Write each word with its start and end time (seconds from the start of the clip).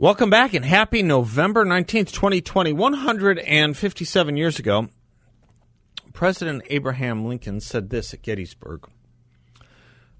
Welcome 0.00 0.30
back 0.30 0.54
and 0.54 0.64
happy 0.64 1.02
November 1.02 1.66
19th, 1.66 2.12
2020. 2.12 2.72
157 2.72 4.36
years 4.36 4.60
ago, 4.60 4.90
President 6.12 6.62
Abraham 6.70 7.26
Lincoln 7.26 7.58
said 7.58 7.90
this 7.90 8.14
at 8.14 8.22
Gettysburg 8.22 8.88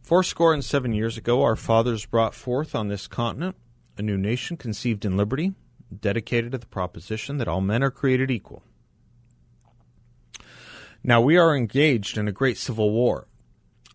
Fourscore 0.02 0.52
and 0.52 0.64
seven 0.64 0.92
years 0.92 1.16
ago, 1.16 1.44
our 1.44 1.54
fathers 1.54 2.04
brought 2.06 2.34
forth 2.34 2.74
on 2.74 2.88
this 2.88 3.06
continent 3.06 3.54
a 3.96 4.02
new 4.02 4.16
nation 4.16 4.56
conceived 4.56 5.04
in 5.04 5.16
liberty, 5.16 5.54
dedicated 5.96 6.50
to 6.50 6.58
the 6.58 6.66
proposition 6.66 7.38
that 7.38 7.46
all 7.46 7.60
men 7.60 7.84
are 7.84 7.92
created 7.92 8.32
equal. 8.32 8.64
Now 11.04 11.20
we 11.20 11.36
are 11.36 11.54
engaged 11.54 12.18
in 12.18 12.26
a 12.26 12.32
great 12.32 12.58
civil 12.58 12.90
war, 12.90 13.28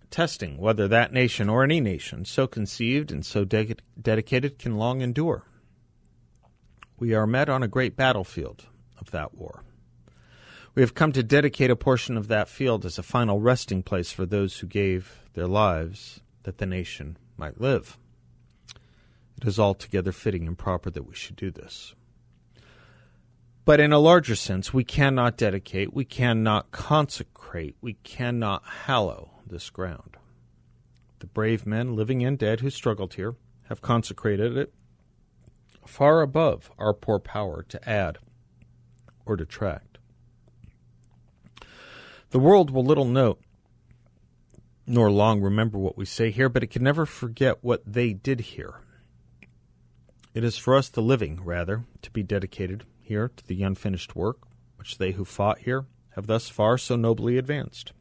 testing 0.09 0.57
whether 0.57 0.87
that 0.87 1.11
nation 1.11 1.49
or 1.49 1.61
any 1.61 1.81
nation 1.81 2.23
so 2.23 2.47
conceived 2.47 3.11
and 3.11 3.25
so 3.25 3.43
de- 3.43 3.75
dedicated 4.01 4.57
can 4.57 4.77
long 4.77 5.01
endure. 5.01 5.43
We 6.99 7.13
are 7.13 7.27
met 7.27 7.49
on 7.49 7.63
a 7.63 7.67
great 7.67 7.95
battlefield 7.95 8.65
of 8.99 9.11
that 9.11 9.35
war. 9.35 9.63
We 10.75 10.81
have 10.81 10.95
come 10.95 11.11
to 11.11 11.23
dedicate 11.23 11.69
a 11.69 11.75
portion 11.75 12.17
of 12.17 12.27
that 12.29 12.49
field 12.49 12.85
as 12.85 12.97
a 12.97 13.03
final 13.03 13.39
resting 13.39 13.83
place 13.83 14.11
for 14.11 14.25
those 14.25 14.59
who 14.59 14.67
gave 14.67 15.23
their 15.33 15.47
lives 15.47 16.21
that 16.43 16.57
the 16.57 16.65
nation 16.65 17.17
might 17.37 17.61
live. 17.61 17.97
It 19.37 19.47
is 19.47 19.59
altogether 19.59 20.11
fitting 20.11 20.47
and 20.47 20.57
proper 20.57 20.89
that 20.89 21.07
we 21.07 21.15
should 21.15 21.35
do 21.35 21.51
this. 21.51 21.93
But 23.65 23.79
in 23.79 23.93
a 23.93 23.99
larger 23.99 24.35
sense, 24.35 24.73
we 24.73 24.83
cannot 24.83 25.37
dedicate, 25.37 25.93
we 25.93 26.05
cannot 26.05 26.71
consecrate, 26.71 27.75
we 27.81 27.93
cannot 28.03 28.63
hallow 28.65 29.31
this 29.47 29.69
ground. 29.69 30.17
The 31.19 31.27
brave 31.27 31.65
men, 31.65 31.95
living 31.95 32.25
and 32.25 32.37
dead, 32.37 32.59
who 32.59 32.69
struggled 32.69 33.13
here 33.13 33.35
have 33.69 33.81
consecrated 33.81 34.57
it 34.57 34.73
far 35.87 36.21
above 36.21 36.71
our 36.77 36.93
poor 36.93 37.19
power 37.19 37.63
to 37.69 37.89
add 37.89 38.17
or 39.25 39.35
detract. 39.35 39.97
The 42.31 42.39
world 42.39 42.71
will 42.71 42.83
little 42.83 43.05
note 43.05 43.39
nor 44.85 45.09
long 45.09 45.41
remember 45.41 45.77
what 45.77 45.97
we 45.97 46.05
say 46.05 46.29
here, 46.29 46.49
but 46.49 46.63
it 46.63 46.67
can 46.67 46.83
never 46.83 47.05
forget 47.05 47.59
what 47.61 47.81
they 47.85 48.13
did 48.13 48.41
here. 48.41 48.75
It 50.33 50.43
is 50.43 50.57
for 50.57 50.75
us, 50.75 50.89
the 50.89 51.01
living, 51.01 51.39
rather, 51.43 51.85
to 52.01 52.11
be 52.11 52.23
dedicated 52.23 52.85
here 52.99 53.31
to 53.35 53.47
the 53.47 53.63
unfinished 53.63 54.15
work 54.15 54.39
which 54.75 54.97
they 54.97 55.11
who 55.11 55.23
fought 55.23 55.59
here 55.59 55.85
have 56.15 56.27
thus 56.27 56.49
far 56.49 56.77
so 56.77 56.95
nobly 56.95 57.37
advanced. 57.37 57.93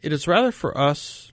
It 0.00 0.12
is 0.12 0.28
rather 0.28 0.52
for 0.52 0.76
us 0.78 1.32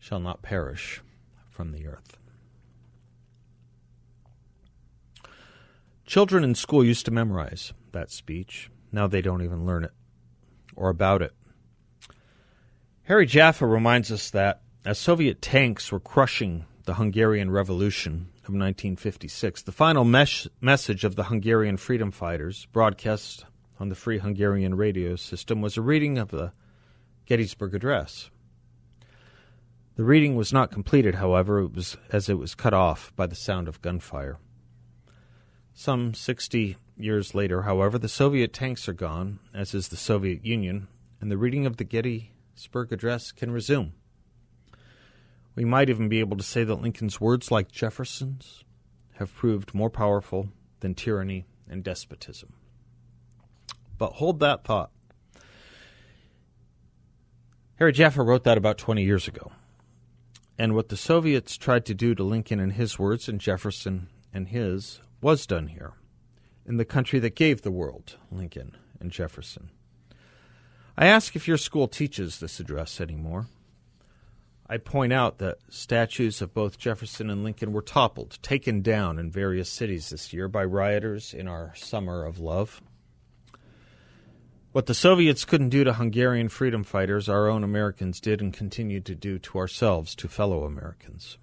shall 0.00 0.18
not 0.18 0.42
perish 0.42 1.02
from 1.48 1.70
the 1.70 1.86
earth. 1.86 2.16
Children 6.04 6.42
in 6.42 6.56
school 6.56 6.82
used 6.82 7.04
to 7.04 7.12
memorize 7.12 7.72
that 7.92 8.10
speech. 8.10 8.68
Now 8.90 9.06
they 9.06 9.22
don't 9.22 9.42
even 9.42 9.64
learn 9.64 9.84
it 9.84 9.92
or 10.74 10.88
about 10.88 11.22
it. 11.22 11.32
Harry 13.04 13.26
Jaffa 13.26 13.66
reminds 13.66 14.10
us 14.10 14.30
that 14.30 14.62
as 14.84 14.98
Soviet 14.98 15.42
tanks 15.42 15.92
were 15.92 16.00
crushing 16.00 16.64
the 16.84 16.94
Hungarian 16.94 17.50
Revolution 17.50 18.30
of 18.44 18.54
1956, 18.54 19.62
the 19.62 19.72
final 19.72 20.04
mes- 20.04 20.48
message 20.60 21.04
of 21.04 21.14
the 21.14 21.24
Hungarian 21.24 21.76
freedom 21.76 22.10
fighters, 22.10 22.66
broadcast 22.72 23.44
on 23.78 23.88
the 23.88 23.94
Free 23.94 24.18
Hungarian 24.18 24.74
radio 24.74 25.16
system, 25.16 25.60
was 25.60 25.76
a 25.76 25.82
reading 25.82 26.18
of 26.18 26.30
the 26.30 26.52
Gettysburg 27.26 27.74
Address. 27.74 28.30
The 29.96 30.04
reading 30.04 30.34
was 30.36 30.52
not 30.52 30.70
completed, 30.70 31.16
however, 31.16 31.60
it 31.60 31.74
was, 31.74 31.96
as 32.10 32.28
it 32.28 32.38
was 32.38 32.54
cut 32.54 32.72
off 32.72 33.12
by 33.16 33.26
the 33.26 33.34
sound 33.34 33.68
of 33.68 33.82
gunfire. 33.82 34.38
Some 35.74 36.14
60 36.14 36.76
years 36.96 37.34
later, 37.34 37.62
however, 37.62 37.98
the 37.98 38.08
Soviet 38.08 38.52
tanks 38.52 38.88
are 38.88 38.94
gone, 38.94 39.40
as 39.52 39.74
is 39.74 39.88
the 39.88 39.96
Soviet 39.96 40.44
Union, 40.44 40.88
and 41.20 41.30
the 41.30 41.36
reading 41.36 41.66
of 41.66 41.76
the 41.76 41.84
Gettysburg 41.84 42.92
Address 42.92 43.32
can 43.32 43.50
resume. 43.50 43.92
We 45.54 45.64
might 45.64 45.90
even 45.90 46.08
be 46.08 46.20
able 46.20 46.36
to 46.36 46.42
say 46.42 46.64
that 46.64 46.76
Lincoln's 46.76 47.20
words, 47.20 47.50
like 47.50 47.70
Jefferson's, 47.70 48.64
have 49.14 49.34
proved 49.34 49.74
more 49.74 49.90
powerful 49.90 50.48
than 50.80 50.94
tyranny 50.94 51.46
and 51.68 51.84
despotism. 51.84 52.54
But 53.98 54.14
hold 54.14 54.40
that 54.40 54.64
thought. 54.64 54.90
Harry 57.76 57.92
Jaffa 57.92 58.22
wrote 58.22 58.44
that 58.44 58.58
about 58.58 58.78
20 58.78 59.02
years 59.02 59.28
ago. 59.28 59.52
And 60.60 60.74
what 60.74 60.90
the 60.90 60.96
Soviets 60.98 61.56
tried 61.56 61.86
to 61.86 61.94
do 61.94 62.14
to 62.14 62.22
Lincoln 62.22 62.60
in 62.60 62.72
his 62.72 62.98
words 62.98 63.30
and 63.30 63.40
Jefferson 63.40 64.08
and 64.30 64.46
his 64.46 65.00
was 65.22 65.46
done 65.46 65.68
here, 65.68 65.94
in 66.66 66.76
the 66.76 66.84
country 66.84 67.18
that 67.20 67.34
gave 67.34 67.62
the 67.62 67.70
world 67.70 68.18
Lincoln 68.30 68.76
and 69.00 69.10
Jefferson. 69.10 69.70
I 70.98 71.06
ask 71.06 71.34
if 71.34 71.48
your 71.48 71.56
school 71.56 71.88
teaches 71.88 72.40
this 72.40 72.60
address 72.60 73.00
anymore. 73.00 73.46
I 74.68 74.76
point 74.76 75.14
out 75.14 75.38
that 75.38 75.60
statues 75.70 76.42
of 76.42 76.52
both 76.52 76.76
Jefferson 76.76 77.30
and 77.30 77.42
Lincoln 77.42 77.72
were 77.72 77.80
toppled, 77.80 78.38
taken 78.42 78.82
down 78.82 79.18
in 79.18 79.30
various 79.30 79.70
cities 79.70 80.10
this 80.10 80.34
year 80.34 80.46
by 80.46 80.66
rioters 80.66 81.32
in 81.32 81.48
our 81.48 81.72
summer 81.74 82.22
of 82.22 82.38
love. 82.38 82.82
What 84.72 84.86
the 84.86 84.94
Soviets 84.94 85.44
couldn't 85.44 85.70
do 85.70 85.82
to 85.82 85.94
Hungarian 85.94 86.48
freedom 86.48 86.84
fighters, 86.84 87.28
our 87.28 87.48
own 87.48 87.64
Americans 87.64 88.20
did 88.20 88.40
and 88.40 88.52
continue 88.52 89.00
to 89.00 89.16
do 89.16 89.36
to 89.40 89.58
ourselves, 89.58 90.14
to 90.14 90.28
fellow 90.28 90.62
Americans. 90.62 91.38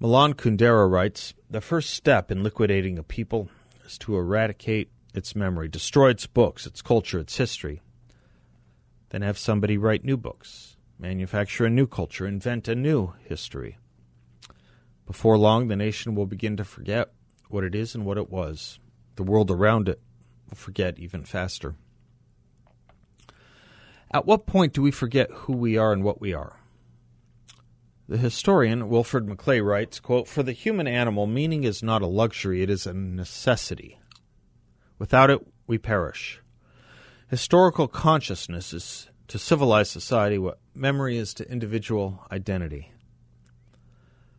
Milan 0.00 0.34
Kundera 0.34 0.90
writes 0.90 1.34
The 1.48 1.60
first 1.60 1.90
step 1.90 2.32
in 2.32 2.42
liquidating 2.42 2.98
a 2.98 3.04
people 3.04 3.48
is 3.84 3.96
to 3.98 4.16
eradicate 4.16 4.90
its 5.14 5.36
memory, 5.36 5.68
destroy 5.68 6.10
its 6.10 6.26
books, 6.26 6.66
its 6.66 6.82
culture, 6.82 7.20
its 7.20 7.36
history. 7.36 7.80
Then 9.10 9.22
have 9.22 9.38
somebody 9.38 9.78
write 9.78 10.04
new 10.04 10.16
books, 10.16 10.76
manufacture 10.98 11.64
a 11.64 11.70
new 11.70 11.86
culture, 11.86 12.26
invent 12.26 12.66
a 12.66 12.74
new 12.74 13.14
history. 13.22 13.78
Before 15.06 15.38
long, 15.38 15.68
the 15.68 15.76
nation 15.76 16.16
will 16.16 16.26
begin 16.26 16.56
to 16.56 16.64
forget 16.64 17.12
what 17.50 17.62
it 17.62 17.76
is 17.76 17.94
and 17.94 18.04
what 18.04 18.18
it 18.18 18.30
was. 18.30 18.80
The 19.14 19.22
world 19.22 19.48
around 19.48 19.88
it 19.88 20.00
forget 20.56 20.98
even 20.98 21.24
faster. 21.24 21.74
At 24.10 24.26
what 24.26 24.46
point 24.46 24.72
do 24.72 24.82
we 24.82 24.90
forget 24.90 25.30
who 25.30 25.54
we 25.54 25.78
are 25.78 25.92
and 25.92 26.04
what 26.04 26.20
we 26.20 26.34
are? 26.34 26.60
The 28.08 28.18
historian 28.18 28.88
Wilfred 28.88 29.26
McClay 29.26 29.64
writes, 29.64 29.98
quote, 29.98 30.28
For 30.28 30.42
the 30.42 30.52
human 30.52 30.86
animal, 30.86 31.26
meaning 31.26 31.64
is 31.64 31.82
not 31.82 32.02
a 32.02 32.06
luxury, 32.06 32.62
it 32.62 32.68
is 32.68 32.86
a 32.86 32.92
necessity. 32.92 33.98
Without 34.98 35.30
it, 35.30 35.40
we 35.66 35.78
perish. 35.78 36.40
Historical 37.28 37.88
consciousness 37.88 38.74
is 38.74 39.08
to 39.28 39.38
civilized 39.38 39.90
society 39.90 40.36
what 40.36 40.58
memory 40.74 41.16
is 41.16 41.32
to 41.34 41.50
individual 41.50 42.26
identity. 42.30 42.92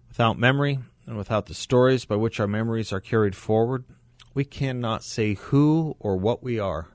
Without 0.07 0.37
memory, 0.37 0.77
and 1.07 1.17
without 1.17 1.47
the 1.47 1.53
stories 1.53 2.05
by 2.05 2.15
which 2.15 2.39
our 2.39 2.47
memories 2.47 2.93
are 2.93 2.99
carried 2.99 3.35
forward, 3.35 3.85
we 4.33 4.45
cannot 4.45 5.03
say 5.03 5.35
who 5.35 5.95
or 5.99 6.17
what 6.17 6.43
we 6.43 6.59
are. 6.59 6.89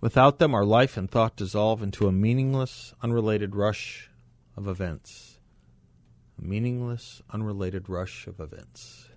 Without 0.00 0.38
them, 0.38 0.54
our 0.54 0.64
life 0.64 0.96
and 0.96 1.10
thought 1.10 1.36
dissolve 1.36 1.82
into 1.82 2.06
a 2.06 2.12
meaningless, 2.12 2.94
unrelated 3.02 3.56
rush 3.56 4.10
of 4.56 4.68
events 4.68 5.36
a 6.38 6.44
meaningless, 6.44 7.22
unrelated 7.30 7.88
rush 7.88 8.26
of 8.26 8.40
events. 8.40 9.08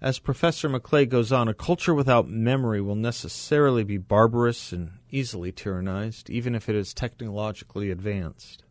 As 0.00 0.18
Professor 0.18 0.68
McClay 0.68 1.08
goes 1.08 1.32
on, 1.32 1.48
a 1.48 1.54
culture 1.54 1.94
without 1.94 2.28
memory 2.28 2.80
will 2.80 2.94
necessarily 2.94 3.84
be 3.84 3.96
barbarous 3.96 4.72
and 4.72 4.98
easily 5.10 5.50
tyrannized, 5.50 6.28
even 6.28 6.54
if 6.54 6.68
it 6.68 6.74
is 6.74 6.92
technologically 6.92 7.90
advanced. 7.90 8.64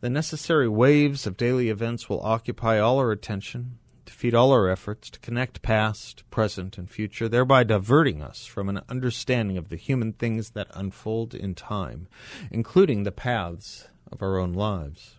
The 0.00 0.10
necessary 0.10 0.68
waves 0.68 1.26
of 1.26 1.36
daily 1.36 1.70
events 1.70 2.08
will 2.08 2.20
occupy 2.22 2.78
all 2.78 2.98
our 2.98 3.10
attention, 3.10 3.78
feed 4.12 4.34
all 4.34 4.52
our 4.52 4.68
efforts 4.68 5.10
to 5.10 5.20
connect 5.20 5.62
past, 5.62 6.22
present, 6.30 6.78
and 6.78 6.90
future, 6.90 7.28
thereby 7.28 7.64
diverting 7.64 8.22
us 8.22 8.46
from 8.46 8.68
an 8.68 8.80
understanding 8.88 9.58
of 9.58 9.68
the 9.68 9.76
human 9.76 10.12
things 10.12 10.50
that 10.50 10.68
unfold 10.74 11.34
in 11.34 11.54
time, 11.54 12.08
including 12.50 13.02
the 13.02 13.12
paths 13.12 13.88
of 14.10 14.22
our 14.22 14.38
own 14.38 14.52
lives. 14.52 15.16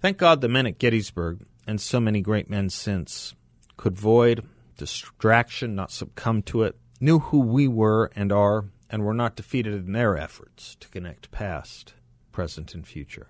Thank 0.00 0.18
God 0.18 0.40
the 0.40 0.48
men 0.48 0.66
at 0.66 0.78
Gettysburg, 0.78 1.46
and 1.66 1.80
so 1.80 1.98
many 1.98 2.20
great 2.20 2.50
men 2.50 2.68
since, 2.68 3.34
could 3.76 3.96
void 3.96 4.46
distraction, 4.76 5.74
not 5.74 5.90
succumb 5.90 6.42
to 6.42 6.62
it, 6.62 6.76
knew 7.00 7.20
who 7.20 7.40
we 7.40 7.68
were 7.68 8.10
and 8.14 8.32
are, 8.32 8.66
and 8.90 9.04
were 9.04 9.14
not 9.14 9.36
defeated 9.36 9.74
in 9.74 9.92
their 9.92 10.16
efforts 10.16 10.76
to 10.80 10.88
connect 10.88 11.30
past, 11.30 11.94
present, 12.32 12.74
and 12.74 12.86
future. 12.86 13.28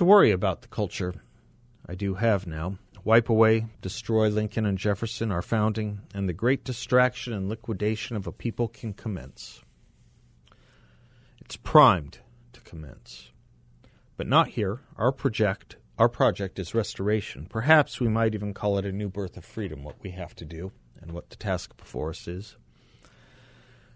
A 0.00 0.04
worry 0.04 0.32
about 0.32 0.62
the 0.62 0.68
culture 0.68 1.14
I 1.86 1.94
do 1.94 2.14
have 2.14 2.46
now. 2.46 2.78
Wipe 3.04 3.28
away, 3.28 3.66
destroy 3.80 4.28
Lincoln 4.28 4.66
and 4.66 4.76
Jefferson, 4.76 5.30
our 5.30 5.42
founding, 5.42 6.00
and 6.12 6.28
the 6.28 6.32
great 6.32 6.64
distraction 6.64 7.32
and 7.32 7.48
liquidation 7.48 8.16
of 8.16 8.26
a 8.26 8.32
people 8.32 8.66
can 8.68 8.92
commence. 8.92 9.62
It's 11.40 11.56
primed 11.56 12.18
to 12.54 12.60
commence. 12.62 13.30
But 14.16 14.26
not 14.26 14.48
here. 14.48 14.80
Our 14.96 15.12
project 15.12 15.76
our 15.96 16.08
project 16.08 16.58
is 16.58 16.74
restoration. 16.74 17.46
Perhaps 17.48 18.00
we 18.00 18.08
might 18.08 18.34
even 18.34 18.52
call 18.52 18.78
it 18.78 18.84
a 18.84 18.90
new 18.90 19.08
birth 19.08 19.36
of 19.36 19.44
freedom, 19.44 19.84
what 19.84 20.02
we 20.02 20.10
have 20.10 20.34
to 20.36 20.44
do 20.44 20.72
and 21.00 21.12
what 21.12 21.30
the 21.30 21.36
task 21.36 21.76
before 21.76 22.10
us 22.10 22.26
is. 22.26 22.56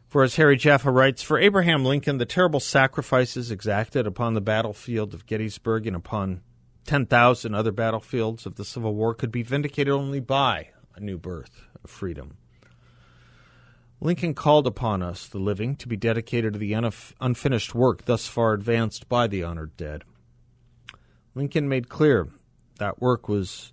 For 0.09 0.23
as 0.23 0.37
Harry 0.37 0.57
Jaffa 0.57 0.91
writes, 0.91 1.23
for 1.23 1.39
Abraham 1.39 1.85
Lincoln, 1.85 2.17
the 2.17 2.25
terrible 2.25 2.61
sacrifices 2.61 3.51
exacted 3.51 4.07
upon 4.07 4.33
the 4.33 4.41
battlefield 4.41 5.13
of 5.13 5.27
Gettysburg 5.27 5.87
and 5.87 5.95
upon 5.95 6.41
10,000 6.87 7.55
other 7.55 7.73
battlefields 7.73 8.47
of 8.47 8.55
the 8.55 8.65
Civil 8.65 8.95
War 8.95 9.13
could 9.13 9.31
be 9.31 9.43
vindicated 9.43 9.93
only 9.93 10.21
by 10.21 10.71
a 10.97 11.01
new 11.01 11.19
birth 11.19 11.61
of 11.85 11.91
freedom. 11.91 12.39
Lincoln 14.01 14.33
called 14.33 14.67
upon 14.67 15.03
us, 15.03 15.27
the 15.27 15.39
living, 15.39 15.77
to 15.77 15.87
be 15.87 15.97
dedicated 15.97 16.55
to 16.55 16.59
the 16.59 16.73
unfinished 17.21 17.75
work 17.75 18.07
thus 18.07 18.27
far 18.27 18.55
advanced 18.55 19.11
by 19.11 19.27
the 19.27 19.43
honored 19.43 19.77
dead. 19.77 20.05
Lincoln 21.35 21.69
made 21.69 21.91
clear 21.91 22.29
that 22.79 23.03
work 23.03 23.29
was 23.29 23.73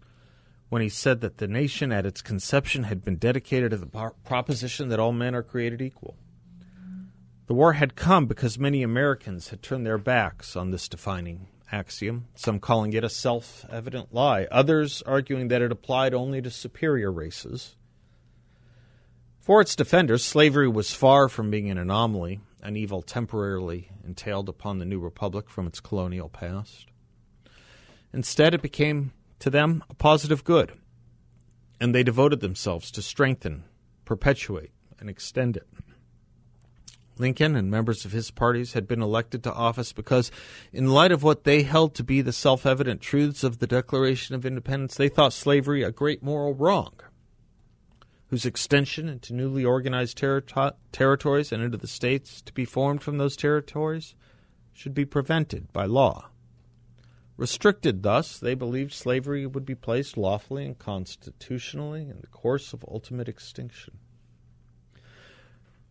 when 0.67 0.81
he 0.81 0.89
said 0.89 1.21
that 1.21 1.38
the 1.38 1.47
nation 1.47 1.93
at 1.93 2.05
its 2.05 2.21
conception 2.21 2.83
had 2.83 3.05
been 3.05 3.15
dedicated 3.15 3.71
to 3.71 3.77
the 3.77 4.11
proposition 4.25 4.89
that 4.89 4.99
all 4.99 5.13
men 5.13 5.33
are 5.33 5.43
created 5.43 5.81
equal. 5.81 6.17
The 7.47 7.53
war 7.53 7.74
had 7.74 7.95
come 7.95 8.25
because 8.25 8.57
many 8.57 8.81
Americans 8.81 9.50
had 9.50 9.62
turned 9.62 9.86
their 9.86 10.00
backs 10.00 10.56
on 10.56 10.71
this 10.71 10.88
defining 10.88 11.47
axiom, 11.71 12.27
some 12.36 12.59
calling 12.59 12.94
it 12.94 13.03
a 13.03 13.09
self 13.09 13.65
evident 13.69 14.13
lie, 14.13 14.47
others 14.51 15.03
arguing 15.03 15.50
that 15.50 15.62
it 15.62 15.71
applied 15.71 16.13
only 16.13 16.42
to 16.42 16.50
superior 16.50 17.12
races. 17.12 17.75
For 19.39 19.62
its 19.62 19.75
defenders, 19.75 20.25
slavery 20.25 20.68
was 20.68 20.92
far 20.92 21.30
from 21.30 21.51
being 21.51 21.69
an 21.69 21.77
anomaly, 21.77 22.39
an 22.63 22.75
evil 22.75 23.03
temporarily 23.03 23.89
entailed 24.03 24.50
upon 24.50 24.80
the 24.80 24.86
new 24.86 25.00
republic 25.00 25.48
from 25.48 25.68
its 25.68 25.80
colonial 25.80 26.30
past. 26.30 26.88
Instead, 28.12 28.56
it 28.56 28.63
became 28.63 29.13
to 29.38 29.51
them 29.51 29.83
a 29.88 29.94
positive 29.94 30.44
good, 30.44 30.74
and 31.80 31.94
they 31.94 32.01
devoted 32.01 32.39
themselves 32.39 32.89
to 32.89 33.03
strengthen, 33.03 33.65
perpetuate, 34.03 34.71
and 35.00 35.12
extend 35.12 35.57
it. 35.57 35.68
Lincoln 37.17 37.56
and 37.56 37.71
members 37.71 38.03
of 38.03 38.12
his 38.12 38.31
parties 38.31 38.73
had 38.73 38.88
been 38.88 39.01
elected 39.01 39.44
to 39.44 39.53
office 39.53 39.94
because, 39.94 40.31
in 40.73 40.89
light 40.89 41.12
of 41.12 41.23
what 41.23 41.44
they 41.44 41.63
held 41.63 41.95
to 41.95 42.03
be 42.03 42.21
the 42.21 42.33
self 42.33 42.65
evident 42.65 43.01
truths 43.01 43.44
of 43.44 43.59
the 43.59 43.67
Declaration 43.67 44.35
of 44.35 44.45
Independence, 44.45 44.95
they 44.95 45.09
thought 45.09 45.33
slavery 45.33 45.81
a 45.83 45.91
great 45.91 46.21
moral 46.21 46.53
wrong, 46.53 46.94
whose 48.27 48.45
extension 48.45 49.07
into 49.07 49.33
newly 49.33 49.63
organized 49.63 50.17
territories 50.91 51.51
and 51.51 51.63
into 51.63 51.77
the 51.77 51.88
states 51.88 52.41
to 52.41 52.53
be 52.53 52.65
formed 52.65 53.01
from 53.01 53.17
those 53.17 53.38
territories 53.38 54.15
should 54.73 54.94
be 54.94 55.06
prevented 55.06 55.71
by 55.71 55.85
law. 55.85 56.29
Restricted 57.38 58.03
thus, 58.03 58.39
they 58.39 58.56
believed 58.56 58.94
slavery 58.94 59.45
would 59.45 59.65
be 59.65 59.75
placed 59.75 60.17
lawfully 60.17 60.65
and 60.65 60.79
constitutionally 60.79 62.03
in 62.03 62.19
the 62.21 62.27
course 62.27 62.71
of 62.71 62.85
ultimate 62.88 63.27
extinction. 63.27 64.00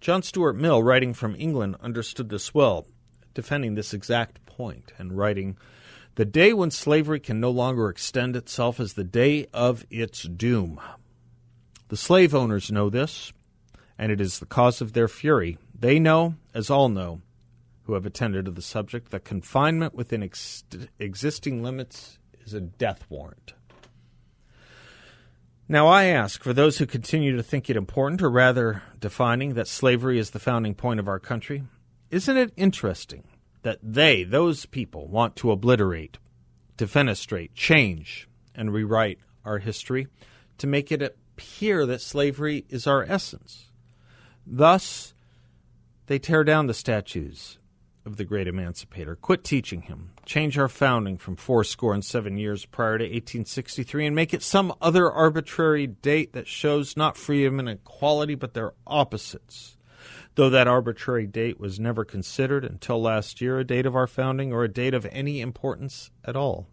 John 0.05 0.23
Stuart 0.23 0.57
Mill, 0.57 0.83
writing 0.83 1.15
from 1.15 1.35
England, 1.39 1.77
understood 1.81 2.29
this 2.29 2.53
well, 2.53 2.87
defending 3.33 3.75
this 3.75 3.95
exact 3.95 4.45
point 4.45 4.93
and 4.99 5.17
writing, 5.17 5.57
The 6.17 6.27
day 6.27 6.53
when 6.53 6.71
slavery 6.71 7.19
can 7.19 7.41
no 7.41 7.51
longer 7.51 7.89
extend 7.89 8.37
itself 8.37 8.79
is 8.79 8.93
the 8.93 9.03
day 9.03 9.47
of 9.55 9.87
its 9.89 10.25
doom. 10.25 10.79
The 11.89 11.97
slave 11.97 12.35
owners 12.35 12.71
know 12.71 12.91
this, 12.91 13.33
and 13.97 14.13
it 14.13 14.21
is 14.21 14.41
the 14.41 14.45
cause 14.45 14.83
of 14.83 14.93
their 14.93 15.09
fury. 15.09 15.57
They 15.75 15.99
know, 15.99 16.35
as 16.53 16.69
all 16.69 16.91
know, 16.91 17.23
who 17.85 17.95
have 17.95 18.05
attended 18.05 18.45
to 18.45 18.51
the 18.51 18.61
subject, 18.61 19.11
that 19.11 19.25
confinement 19.25 19.95
within 19.95 20.23
ex- 20.23 20.65
existing 20.99 21.63
limits 21.63 22.19
is 22.45 22.53
a 22.53 22.61
death 22.61 23.07
warrant. 23.09 23.55
Now, 25.67 25.87
I 25.87 26.05
ask 26.05 26.43
for 26.43 26.53
those 26.53 26.77
who 26.77 26.85
continue 26.85 27.37
to 27.37 27.43
think 27.43 27.71
it 27.71 27.77
important, 27.77 28.21
or 28.21 28.31
rather 28.31 28.83
defining, 29.01 29.55
that 29.55 29.67
slavery 29.67 30.19
is 30.19 30.31
the 30.31 30.39
founding 30.39 30.75
point 30.75 31.01
of 31.01 31.09
our 31.09 31.19
country, 31.19 31.65
isn't 32.11 32.37
it 32.37 32.53
interesting 32.57 33.25
that 33.63 33.79
they, 33.83 34.25
those 34.25 34.67
people, 34.67 35.09
want 35.09 35.37
to 35.37 35.51
obliterate, 35.51 36.19
defenestrate, 36.77 37.55
change, 37.55 38.29
and 38.55 38.75
rewrite 38.75 39.19
our 39.43 39.59
history 39.59 40.07
to 40.59 40.67
make 40.67 40.93
it 40.93 41.01
appear 41.01 41.87
that 41.87 42.03
slavery 42.03 42.67
is 42.69 42.87
our 42.87 43.03
essence? 43.03 43.71
Thus, 44.47 45.15
they 46.09 46.19
tear 46.19 46.45
down 46.45 46.67
the 46.67 46.75
statues 46.75 47.59
of 48.05 48.17
the 48.17 48.25
great 48.25 48.47
emancipator. 48.47 49.17
Quit 49.17 49.45
teaching 49.45 49.83
him. 49.83 50.11
Change 50.27 50.59
our 50.59 50.69
founding 50.69 51.17
from 51.17 51.37
fourscore 51.37 51.95
and 51.95 52.05
seven 52.05 52.37
years 52.37 52.67
prior 52.67 52.99
to 52.99 53.05
1863 53.05 54.07
and 54.07 54.17
make 54.17 54.35
it 54.35 54.43
some 54.43 54.75
other 54.81 55.11
arbitrary 55.11 55.87
date 55.87 56.33
that 56.33 56.47
shows 56.47 56.97
not 56.97 57.17
freedom 57.17 57.59
and 57.59 57.69
equality, 57.69 58.35
but 58.35 58.55
their 58.55 58.75
opposites. 58.87 59.77
Though 60.35 60.51
that 60.51 60.69
arbitrary 60.69 61.27
date 61.27 61.61
was 61.61 61.81
never 61.81 62.05
considered 62.05 62.65
until 62.65 63.01
last 63.01 63.41
year 63.41 63.59
a 63.59 63.65
date 63.65 63.87
of 63.87 63.97
our 63.97 64.07
founding 64.07 64.53
or 64.53 64.65
a 64.65 64.73
date 64.73 64.95
of 64.95 65.07
any 65.11 65.41
importance 65.41 66.11
at 66.25 66.37
all. 66.37 66.67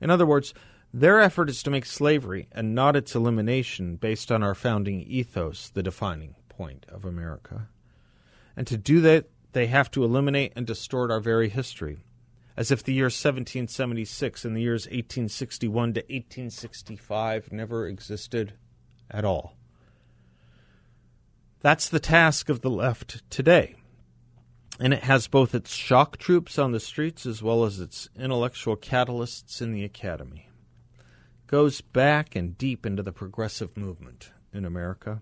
In 0.00 0.10
other 0.10 0.26
words, 0.26 0.52
their 0.92 1.20
effort 1.20 1.50
is 1.50 1.62
to 1.62 1.70
make 1.70 1.86
slavery 1.86 2.48
and 2.52 2.74
not 2.74 2.96
its 2.96 3.14
elimination 3.14 3.96
based 3.96 4.32
on 4.32 4.42
our 4.42 4.54
founding 4.54 5.02
ethos 5.02 5.70
the 5.70 5.82
defining 5.82 6.34
point 6.48 6.86
of 6.88 7.04
America. 7.04 7.68
And 8.56 8.66
to 8.66 8.76
do 8.76 9.00
that, 9.02 9.26
they 9.52 9.66
have 9.66 9.90
to 9.92 10.04
eliminate 10.04 10.52
and 10.56 10.66
distort 10.66 11.10
our 11.10 11.20
very 11.20 11.48
history, 11.48 11.98
as 12.56 12.70
if 12.70 12.82
the 12.82 12.92
year 12.92 13.06
1776 13.06 14.44
and 14.44 14.56
the 14.56 14.60
years 14.60 14.86
1861 14.86 15.94
to 15.94 16.00
1865 16.00 17.52
never 17.52 17.86
existed 17.86 18.54
at 19.10 19.24
all. 19.24 19.54
That's 21.60 21.88
the 21.88 22.00
task 22.00 22.48
of 22.48 22.60
the 22.60 22.70
left 22.70 23.28
today. 23.30 23.74
And 24.78 24.94
it 24.94 25.02
has 25.04 25.26
both 25.26 25.54
its 25.54 25.74
shock 25.74 26.16
troops 26.16 26.56
on 26.56 26.70
the 26.70 26.78
streets 26.78 27.26
as 27.26 27.42
well 27.42 27.64
as 27.64 27.80
its 27.80 28.08
intellectual 28.16 28.76
catalysts 28.76 29.60
in 29.60 29.72
the 29.72 29.82
academy. 29.82 30.48
Goes 31.48 31.80
back 31.80 32.36
and 32.36 32.56
deep 32.56 32.86
into 32.86 33.02
the 33.02 33.10
progressive 33.10 33.76
movement 33.76 34.30
in 34.52 34.64
America. 34.64 35.20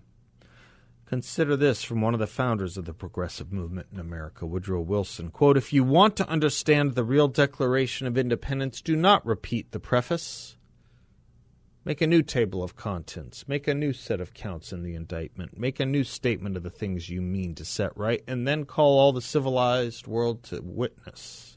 Consider 1.07 1.55
this 1.55 1.83
from 1.83 2.01
one 2.01 2.13
of 2.13 2.19
the 2.19 2.27
founders 2.27 2.77
of 2.77 2.83
the 2.83 2.93
progressive 2.93 3.53
movement 3.53 3.87
in 3.93 3.99
America, 3.99 4.45
Woodrow 4.45 4.81
Wilson. 4.81 5.31
Quote, 5.31 5.55
if 5.55 5.71
you 5.71 5.85
want 5.85 6.17
to 6.17 6.27
understand 6.27 6.95
the 6.95 7.03
real 7.05 7.29
Declaration 7.29 8.07
of 8.07 8.17
Independence, 8.17 8.81
do 8.81 8.93
not 8.93 9.25
repeat 9.25 9.71
the 9.71 9.79
preface. 9.79 10.57
Make 11.85 12.01
a 12.01 12.07
new 12.07 12.21
table 12.21 12.61
of 12.61 12.75
contents. 12.75 13.47
Make 13.47 13.69
a 13.69 13.73
new 13.73 13.93
set 13.93 14.19
of 14.19 14.33
counts 14.33 14.73
in 14.73 14.83
the 14.83 14.95
indictment. 14.95 15.57
Make 15.57 15.79
a 15.79 15.85
new 15.85 16.03
statement 16.03 16.57
of 16.57 16.63
the 16.63 16.69
things 16.69 17.09
you 17.09 17.21
mean 17.21 17.55
to 17.55 17.63
set 17.63 17.95
right, 17.95 18.21
and 18.27 18.45
then 18.45 18.65
call 18.65 18.99
all 18.99 19.13
the 19.13 19.21
civilized 19.21 20.07
world 20.07 20.43
to 20.43 20.59
witness. 20.61 21.56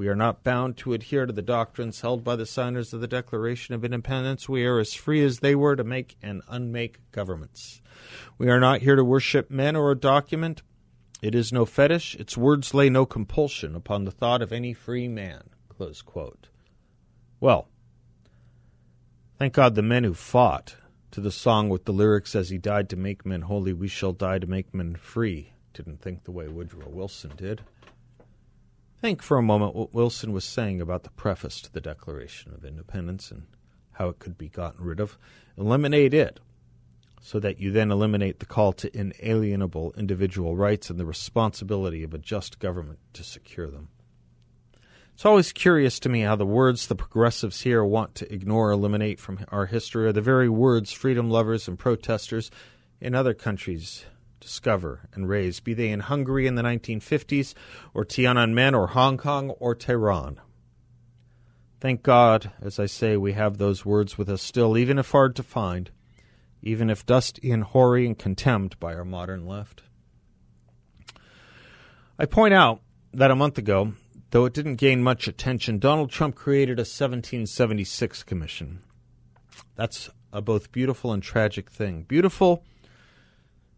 We 0.00 0.08
are 0.08 0.16
not 0.16 0.42
bound 0.42 0.78
to 0.78 0.94
adhere 0.94 1.26
to 1.26 1.32
the 1.34 1.42
doctrines 1.42 2.00
held 2.00 2.24
by 2.24 2.34
the 2.34 2.46
signers 2.46 2.94
of 2.94 3.02
the 3.02 3.06
Declaration 3.06 3.74
of 3.74 3.84
Independence. 3.84 4.48
We 4.48 4.64
are 4.64 4.78
as 4.78 4.94
free 4.94 5.22
as 5.22 5.40
they 5.40 5.54
were 5.54 5.76
to 5.76 5.84
make 5.84 6.16
and 6.22 6.40
unmake 6.48 7.00
governments. 7.12 7.82
We 8.38 8.48
are 8.48 8.58
not 8.58 8.80
here 8.80 8.96
to 8.96 9.04
worship 9.04 9.50
men 9.50 9.76
or 9.76 9.90
a 9.90 9.94
document. 9.94 10.62
It 11.20 11.34
is 11.34 11.52
no 11.52 11.66
fetish, 11.66 12.14
its 12.14 12.34
words 12.34 12.72
lay 12.72 12.88
no 12.88 13.04
compulsion 13.04 13.76
upon 13.76 14.04
the 14.04 14.10
thought 14.10 14.40
of 14.40 14.54
any 14.54 14.72
free 14.72 15.06
man. 15.06 15.50
Well, 17.38 17.68
thank 19.38 19.52
God 19.52 19.74
the 19.74 19.82
men 19.82 20.04
who 20.04 20.14
fought 20.14 20.76
to 21.10 21.20
the 21.20 21.30
song 21.30 21.68
with 21.68 21.84
the 21.84 21.92
lyrics 21.92 22.34
as 22.34 22.48
he 22.48 22.56
died 22.56 22.88
to 22.88 22.96
make 22.96 23.26
men 23.26 23.42
holy, 23.42 23.74
we 23.74 23.88
shall 23.88 24.14
die 24.14 24.38
to 24.38 24.46
make 24.46 24.72
men 24.72 24.96
free, 24.96 25.52
didn't 25.74 26.00
think 26.00 26.24
the 26.24 26.32
way 26.32 26.48
Woodrow 26.48 26.88
Wilson 26.88 27.32
did. 27.36 27.60
Think 29.00 29.22
for 29.22 29.38
a 29.38 29.42
moment 29.42 29.74
what 29.74 29.94
Wilson 29.94 30.32
was 30.32 30.44
saying 30.44 30.82
about 30.82 31.04
the 31.04 31.10
preface 31.10 31.62
to 31.62 31.72
the 31.72 31.80
Declaration 31.80 32.52
of 32.52 32.66
Independence 32.66 33.30
and 33.30 33.46
how 33.92 34.10
it 34.10 34.18
could 34.18 34.36
be 34.36 34.50
gotten 34.50 34.84
rid 34.84 35.00
of. 35.00 35.16
Eliminate 35.56 36.12
it, 36.12 36.38
so 37.22 37.40
that 37.40 37.58
you 37.58 37.72
then 37.72 37.90
eliminate 37.90 38.40
the 38.40 38.46
call 38.46 38.74
to 38.74 38.94
inalienable 38.94 39.94
individual 39.96 40.54
rights 40.54 40.90
and 40.90 41.00
the 41.00 41.06
responsibility 41.06 42.02
of 42.02 42.12
a 42.12 42.18
just 42.18 42.58
government 42.58 42.98
to 43.14 43.24
secure 43.24 43.70
them. 43.70 43.88
It's 45.14 45.24
always 45.24 45.52
curious 45.52 45.98
to 46.00 46.10
me 46.10 46.20
how 46.20 46.36
the 46.36 46.44
words 46.44 46.86
the 46.86 46.94
progressives 46.94 47.62
here 47.62 47.82
want 47.82 48.14
to 48.16 48.32
ignore 48.32 48.68
or 48.68 48.72
eliminate 48.72 49.18
from 49.18 49.38
our 49.48 49.66
history 49.66 50.06
are 50.06 50.12
the 50.12 50.20
very 50.20 50.48
words 50.48 50.92
freedom 50.92 51.30
lovers 51.30 51.68
and 51.68 51.78
protesters 51.78 52.50
in 53.00 53.14
other 53.14 53.32
countries 53.32 54.04
discover 54.40 55.08
and 55.12 55.28
raise, 55.28 55.60
be 55.60 55.74
they 55.74 55.90
in 55.90 56.00
Hungary 56.00 56.46
in 56.46 56.54
the 56.54 56.62
1950s, 56.62 57.54
or 57.94 58.04
Tiananmen, 58.04 58.76
or 58.76 58.88
Hong 58.88 59.16
Kong, 59.16 59.50
or 59.50 59.74
Tehran. 59.74 60.40
Thank 61.80 62.02
God, 62.02 62.50
as 62.60 62.78
I 62.78 62.86
say, 62.86 63.16
we 63.16 63.32
have 63.32 63.56
those 63.56 63.86
words 63.86 64.18
with 64.18 64.28
us 64.28 64.42
still, 64.42 64.76
even 64.76 64.98
if 64.98 65.12
hard 65.12 65.34
to 65.36 65.42
find, 65.42 65.90
even 66.62 66.90
if 66.90 67.06
dusty 67.06 67.50
and 67.50 67.64
hoary 67.64 68.06
and 68.06 68.18
contemned 68.18 68.78
by 68.78 68.94
our 68.94 69.04
modern 69.04 69.46
left. 69.46 69.82
I 72.18 72.26
point 72.26 72.52
out 72.52 72.82
that 73.14 73.30
a 73.30 73.36
month 73.36 73.56
ago, 73.56 73.94
though 74.30 74.44
it 74.44 74.52
didn't 74.52 74.76
gain 74.76 75.02
much 75.02 75.26
attention, 75.26 75.78
Donald 75.78 76.10
Trump 76.10 76.34
created 76.34 76.78
a 76.78 76.82
1776 76.82 78.22
commission. 78.24 78.80
That's 79.74 80.10
a 80.32 80.42
both 80.42 80.72
beautiful 80.72 81.12
and 81.12 81.22
tragic 81.22 81.70
thing. 81.70 82.02
Beautiful 82.02 82.62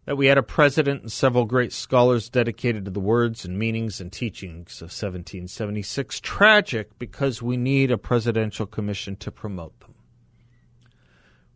that 0.05 0.17
we 0.17 0.27
had 0.27 0.37
a 0.37 0.43
president 0.43 1.01
and 1.01 1.11
several 1.11 1.45
great 1.45 1.71
scholars 1.71 2.29
dedicated 2.29 2.85
to 2.85 2.91
the 2.91 2.99
words 2.99 3.45
and 3.45 3.57
meanings 3.57 4.01
and 4.01 4.11
teachings 4.11 4.81
of 4.81 4.87
1776. 4.87 6.19
Tragic 6.19 6.97
because 6.99 7.41
we 7.41 7.55
need 7.55 7.89
a 7.89 7.97
presidential 7.97 8.65
commission 8.65 9.15
to 9.15 9.31
promote 9.31 9.79
them. 9.79 9.95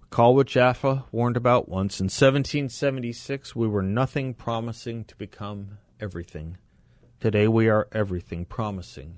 Recall 0.01 0.36
what 0.36 0.48
Jaffa 0.48 1.04
warned 1.12 1.36
about 1.36 1.68
once. 1.68 2.00
In 2.00 2.06
1776, 2.06 3.54
we 3.56 3.68
were 3.68 3.82
nothing 3.82 4.34
promising 4.34 5.04
to 5.06 5.16
become 5.18 5.80
everything. 6.00 6.58
Today, 7.20 7.48
we 7.50 7.68
are 7.68 7.89
everything 7.92 8.46
promising 8.46 9.18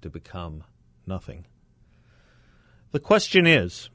to 0.00 0.08
become 0.08 0.64
nothing. 1.06 1.44
The 2.92 3.00
question 3.00 3.46
is 3.46 3.90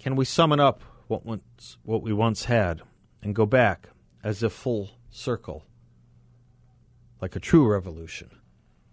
can 0.00 0.16
we 0.16 0.24
summon 0.24 0.58
up 0.58 0.82
what, 1.06 1.24
once, 1.24 1.76
what 1.84 2.02
we 2.02 2.12
once 2.12 2.44
had 2.46 2.82
and 3.22 3.34
go 3.34 3.46
back 3.46 3.88
as 4.22 4.42
a 4.42 4.50
full 4.50 4.90
circle, 5.10 5.64
like 7.20 7.36
a 7.36 7.40
true 7.40 7.66
revolution, 7.66 8.30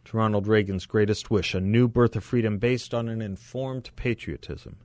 to 0.05 0.17
Ronald 0.17 0.47
Reagan's 0.47 0.85
greatest 0.85 1.31
wish, 1.31 1.53
a 1.53 1.59
new 1.59 1.87
birth 1.87 2.15
of 2.15 2.23
freedom 2.23 2.57
based 2.57 2.93
on 2.93 3.09
an 3.09 3.21
informed 3.21 3.91
patriotism? 3.95 4.77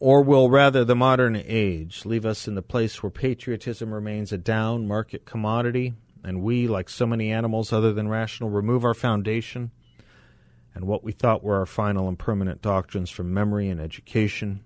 Or 0.00 0.22
will 0.22 0.50
rather 0.50 0.84
the 0.84 0.96
modern 0.96 1.36
age 1.36 2.04
leave 2.04 2.26
us 2.26 2.46
in 2.48 2.54
the 2.54 2.62
place 2.62 3.02
where 3.02 3.10
patriotism 3.10 3.92
remains 3.92 4.32
a 4.32 4.38
down 4.38 4.86
market 4.86 5.24
commodity, 5.24 5.94
and 6.22 6.42
we, 6.42 6.66
like 6.66 6.88
so 6.88 7.06
many 7.06 7.30
animals 7.30 7.72
other 7.72 7.92
than 7.92 8.08
rational, 8.08 8.50
remove 8.50 8.84
our 8.84 8.94
foundation 8.94 9.70
and 10.74 10.86
what 10.86 11.04
we 11.04 11.12
thought 11.12 11.44
were 11.44 11.56
our 11.56 11.66
final 11.66 12.08
and 12.08 12.18
permanent 12.18 12.60
doctrines 12.60 13.08
from 13.08 13.32
memory 13.32 13.68
and 13.68 13.80
education, 13.80 14.64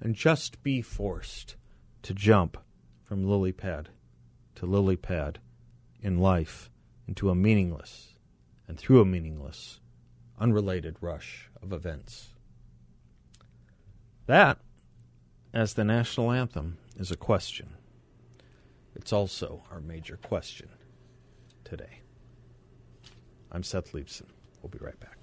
and 0.00 0.14
just 0.14 0.62
be 0.62 0.82
forced 0.82 1.56
to 2.02 2.12
jump 2.12 2.58
from 3.04 3.28
lily 3.28 3.52
pad 3.52 3.88
to 4.56 4.66
lily 4.66 4.96
pad 4.96 5.38
in 6.02 6.18
life 6.18 6.70
into 7.06 7.30
a 7.30 7.34
meaningless 7.34 8.14
and 8.66 8.78
through 8.78 9.00
a 9.00 9.04
meaningless, 9.04 9.80
unrelated 10.38 10.96
rush 11.00 11.48
of 11.62 11.72
events. 11.72 12.30
That, 14.26 14.58
as 15.54 15.74
the 15.74 15.84
national 15.84 16.32
anthem, 16.32 16.78
is 16.96 17.10
a 17.10 17.16
question. 17.16 17.74
It's 18.94 19.12
also 19.12 19.62
our 19.70 19.80
major 19.80 20.16
question 20.16 20.68
today. 21.64 22.00
I'm 23.52 23.62
Seth 23.62 23.92
Leibsohn. 23.92 24.30
We'll 24.62 24.70
be 24.70 24.84
right 24.84 24.98
back. 24.98 25.15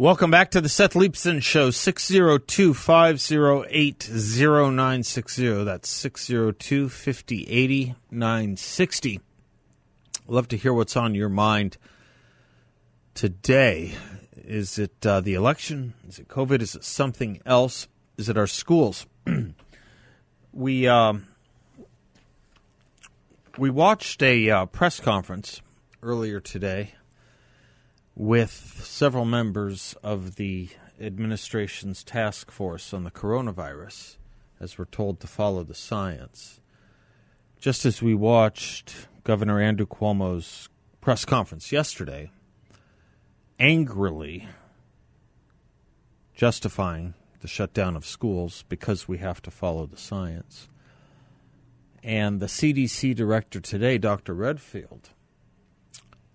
Welcome 0.00 0.30
back 0.30 0.52
to 0.52 0.60
the 0.60 0.68
Seth 0.68 0.92
Leibsohn 0.92 1.42
Show, 1.42 1.72
602 1.72 2.72
508 2.72 4.08
0960. 4.08 5.64
That's 5.64 5.88
602 5.88 6.88
5080 6.88 7.96
960. 8.08 9.20
Love 10.28 10.46
to 10.46 10.56
hear 10.56 10.72
what's 10.72 10.96
on 10.96 11.16
your 11.16 11.28
mind 11.28 11.78
today. 13.14 13.96
Is 14.36 14.78
it 14.78 15.04
uh, 15.04 15.20
the 15.20 15.34
election? 15.34 15.94
Is 16.06 16.20
it 16.20 16.28
COVID? 16.28 16.62
Is 16.62 16.76
it 16.76 16.84
something 16.84 17.40
else? 17.44 17.88
Is 18.16 18.28
it 18.28 18.38
our 18.38 18.46
schools? 18.46 19.04
we 20.52 20.86
um, 20.86 21.26
we 23.58 23.68
watched 23.68 24.22
a 24.22 24.48
uh, 24.48 24.66
press 24.66 25.00
conference 25.00 25.60
earlier 26.04 26.38
today 26.38 26.94
with 28.18 28.80
several 28.82 29.24
members 29.24 29.94
of 30.02 30.34
the 30.34 30.68
administration's 31.00 32.02
task 32.02 32.50
force 32.50 32.92
on 32.92 33.04
the 33.04 33.12
coronavirus, 33.12 34.16
as 34.58 34.76
we're 34.76 34.84
told 34.86 35.20
to 35.20 35.26
follow 35.28 35.62
the 35.62 35.74
science. 35.74 36.60
Just 37.60 37.86
as 37.86 38.02
we 38.02 38.14
watched 38.14 39.06
Governor 39.22 39.60
Andrew 39.60 39.86
Cuomo's 39.86 40.68
press 41.00 41.24
conference 41.24 41.70
yesterday, 41.70 42.32
angrily 43.60 44.48
justifying 46.34 47.14
the 47.40 47.48
shutdown 47.48 47.94
of 47.94 48.04
schools 48.04 48.64
because 48.68 49.06
we 49.06 49.18
have 49.18 49.40
to 49.42 49.50
follow 49.52 49.86
the 49.86 49.96
science. 49.96 50.68
And 52.02 52.40
the 52.40 52.46
CDC 52.46 53.14
director 53.14 53.60
today, 53.60 53.96
Dr. 53.96 54.34
Redfield, 54.34 55.10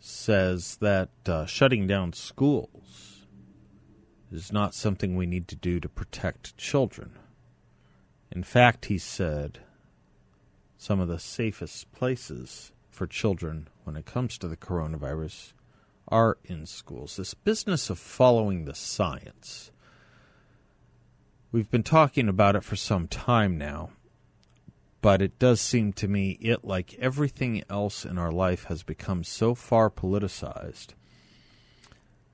says 0.05 0.75
that 0.81 1.09
uh, 1.27 1.45
shutting 1.45 1.87
down 1.87 2.11
schools 2.11 3.25
is 4.29 4.51
not 4.51 4.73
something 4.73 5.15
we 5.15 5.25
need 5.25 5.47
to 5.47 5.55
do 5.55 5.79
to 5.79 5.87
protect 5.87 6.57
children. 6.57 7.11
In 8.29 8.43
fact, 8.43 8.85
he 8.85 8.97
said 8.97 9.59
some 10.77 10.99
of 10.99 11.07
the 11.07 11.19
safest 11.19 11.89
places 11.93 12.73
for 12.89 13.07
children 13.07 13.69
when 13.85 13.95
it 13.95 14.05
comes 14.05 14.37
to 14.39 14.49
the 14.49 14.57
coronavirus 14.57 15.53
are 16.09 16.37
in 16.43 16.65
schools. 16.65 17.15
This 17.15 17.33
business 17.33 17.89
of 17.89 17.97
following 17.97 18.65
the 18.65 18.75
science. 18.75 19.71
We've 21.53 21.71
been 21.71 21.81
talking 21.81 22.27
about 22.27 22.57
it 22.57 22.65
for 22.65 22.75
some 22.75 23.07
time 23.07 23.57
now 23.57 23.91
but 25.03 25.21
it 25.21 25.37
does 25.37 25.59
seem 25.59 25.91
to 25.91 26.07
me 26.07 26.37
it, 26.39 26.63
like 26.63 26.93
everything 26.93 27.61
else 27.69 28.05
in 28.05 28.17
our 28.17 28.31
life, 28.31 28.63
has 28.63 28.83
become 28.83 29.21
so 29.21 29.53
far 29.53 29.89
politicized 29.89 30.93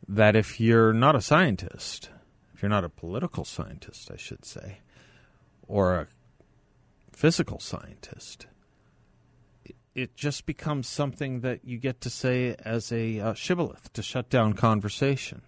that 0.07 0.35
if 0.35 0.59
you're 0.59 0.93
not 0.93 1.15
a 1.15 1.21
scientist, 1.21 2.11
if 2.53 2.61
you're 2.61 2.69
not 2.69 2.83
a 2.83 2.89
political 2.89 3.43
scientist, 3.43 4.11
I 4.13 4.17
should 4.17 4.45
say, 4.45 4.81
or 5.67 5.95
a 5.95 6.07
physical 7.11 7.59
scientist, 7.59 8.45
it 9.95 10.15
just 10.15 10.45
becomes 10.45 10.87
something 10.87 11.41
that 11.41 11.65
you 11.65 11.79
get 11.79 12.01
to 12.01 12.09
say 12.11 12.55
as 12.63 12.91
a 12.91 13.19
uh, 13.19 13.33
shibboleth 13.33 13.91
to 13.93 14.03
shut 14.03 14.29
down 14.29 14.53
conversation. 14.53 15.41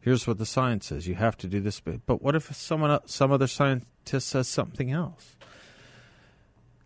Here's 0.00 0.26
what 0.26 0.36
the 0.36 0.44
science 0.44 0.88
says. 0.88 1.08
You 1.08 1.14
have 1.14 1.38
to 1.38 1.46
do 1.46 1.60
this, 1.60 1.80
but 1.80 2.20
what 2.20 2.34
if 2.34 2.54
someone, 2.54 3.00
some 3.06 3.32
other 3.32 3.46
scientist 3.46 4.28
says 4.28 4.48
something 4.48 4.92
else? 4.92 5.34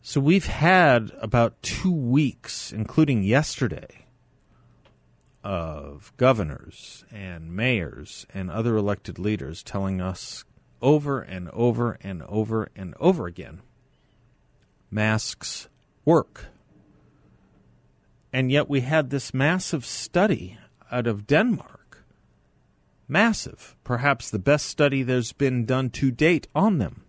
So 0.02 0.20
we've 0.20 0.46
had 0.46 1.12
about 1.20 1.62
two 1.62 1.92
weeks, 1.92 2.72
including 2.72 3.22
yesterday, 3.22 4.06
of 5.44 6.12
governors 6.16 7.04
and 7.10 7.54
mayors 7.54 8.26
and 8.34 8.50
other 8.50 8.76
elected 8.76 9.18
leaders 9.18 9.62
telling 9.62 10.00
us 10.00 10.44
over 10.80 11.20
and 11.20 11.48
over 11.50 11.98
and 12.02 12.22
over 12.24 12.68
and 12.74 12.94
over 12.98 13.26
again 13.26 13.62
masks 14.92 15.68
work. 16.04 16.46
And 18.32 18.52
yet 18.52 18.68
we 18.68 18.80
had 18.80 19.10
this 19.10 19.34
massive 19.34 19.84
study 19.84 20.58
out 20.90 21.06
of 21.06 21.26
Denmark. 21.26 22.04
Massive. 23.08 23.76
Perhaps 23.84 24.30
the 24.30 24.38
best 24.38 24.66
study 24.66 25.02
there's 25.02 25.32
been 25.32 25.64
done 25.64 25.90
to 25.90 26.10
date 26.10 26.46
on 26.54 26.78
them. 26.78 27.04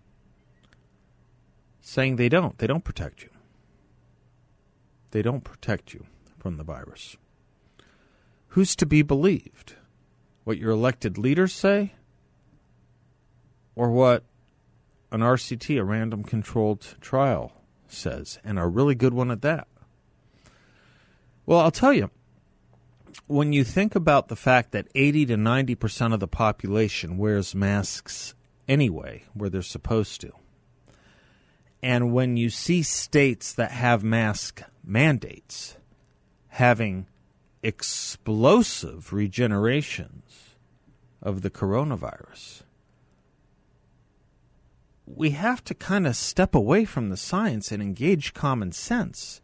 Saying 1.86 2.16
they 2.16 2.30
don't. 2.30 2.56
They 2.56 2.66
don't 2.66 2.82
protect 2.82 3.22
you. 3.22 3.28
They 5.10 5.20
don't 5.20 5.44
protect 5.44 5.92
you 5.92 6.06
from 6.38 6.56
the 6.56 6.64
virus. 6.64 7.18
Who's 8.48 8.74
to 8.76 8.86
be 8.86 9.02
believed? 9.02 9.74
What 10.44 10.56
your 10.56 10.70
elected 10.70 11.18
leaders 11.18 11.52
say? 11.52 11.92
Or 13.76 13.90
what 13.90 14.24
an 15.12 15.20
RCT, 15.20 15.78
a 15.78 15.84
random 15.84 16.24
controlled 16.24 16.96
trial, 17.02 17.52
says, 17.86 18.38
and 18.42 18.58
a 18.58 18.66
really 18.66 18.94
good 18.94 19.12
one 19.12 19.30
at 19.30 19.42
that? 19.42 19.68
Well, 21.44 21.60
I'll 21.60 21.70
tell 21.70 21.92
you, 21.92 22.10
when 23.26 23.52
you 23.52 23.62
think 23.62 23.94
about 23.94 24.28
the 24.28 24.36
fact 24.36 24.72
that 24.72 24.88
80 24.94 25.26
to 25.26 25.36
90% 25.36 26.14
of 26.14 26.20
the 26.20 26.28
population 26.28 27.18
wears 27.18 27.54
masks 27.54 28.34
anyway, 28.66 29.24
where 29.34 29.50
they're 29.50 29.60
supposed 29.60 30.22
to, 30.22 30.32
and 31.84 32.14
when 32.14 32.38
you 32.38 32.48
see 32.48 32.82
states 32.82 33.52
that 33.52 33.70
have 33.70 34.02
mask 34.02 34.62
mandates 34.82 35.76
having 36.48 37.06
explosive 37.62 39.10
regenerations 39.10 40.54
of 41.20 41.42
the 41.42 41.50
coronavirus, 41.50 42.62
we 45.04 45.30
have 45.30 45.62
to 45.64 45.74
kind 45.74 46.06
of 46.06 46.16
step 46.16 46.54
away 46.54 46.86
from 46.86 47.10
the 47.10 47.18
science 47.18 47.70
and 47.70 47.82
engage 47.82 48.32
common 48.32 48.72
sense 48.72 49.42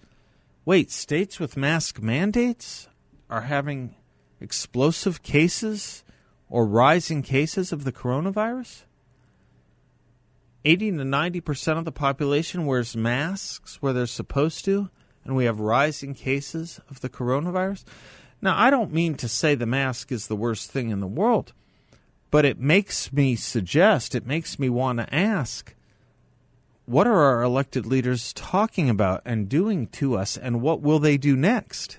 Wait, 0.64 0.90
states 0.90 1.38
with 1.38 1.58
mask 1.58 2.00
mandates 2.00 2.88
are 3.28 3.42
having 3.42 3.96
explosive 4.40 5.22
cases 5.22 6.04
or 6.48 6.66
rising 6.66 7.22
cases 7.22 7.70
of 7.70 7.84
the 7.84 7.92
coronavirus? 7.92 8.84
80 10.64 10.92
to 10.92 10.96
90% 10.98 11.78
of 11.78 11.84
the 11.84 11.92
population 11.92 12.66
wears 12.66 12.96
masks 12.96 13.80
where 13.80 13.92
they're 13.92 14.06
supposed 14.06 14.64
to, 14.66 14.90
and 15.24 15.34
we 15.34 15.46
have 15.46 15.60
rising 15.60 16.14
cases 16.14 16.80
of 16.90 17.00
the 17.00 17.08
coronavirus. 17.08 17.84
Now, 18.42 18.58
I 18.58 18.70
don't 18.70 18.92
mean 18.92 19.14
to 19.16 19.28
say 19.28 19.54
the 19.54 19.66
mask 19.66 20.12
is 20.12 20.26
the 20.26 20.36
worst 20.36 20.70
thing 20.70 20.90
in 20.90 21.00
the 21.00 21.06
world, 21.06 21.52
but 22.30 22.44
it 22.44 22.58
makes 22.58 23.12
me 23.12 23.36
suggest, 23.36 24.14
it 24.14 24.26
makes 24.26 24.58
me 24.58 24.68
want 24.68 24.98
to 24.98 25.14
ask 25.14 25.74
what 26.86 27.06
are 27.06 27.22
our 27.22 27.42
elected 27.42 27.86
leaders 27.86 28.32
talking 28.32 28.90
about 28.90 29.22
and 29.24 29.48
doing 29.48 29.86
to 29.86 30.16
us, 30.16 30.36
and 30.36 30.60
what 30.60 30.80
will 30.80 30.98
they 30.98 31.16
do 31.16 31.36
next? 31.36 31.98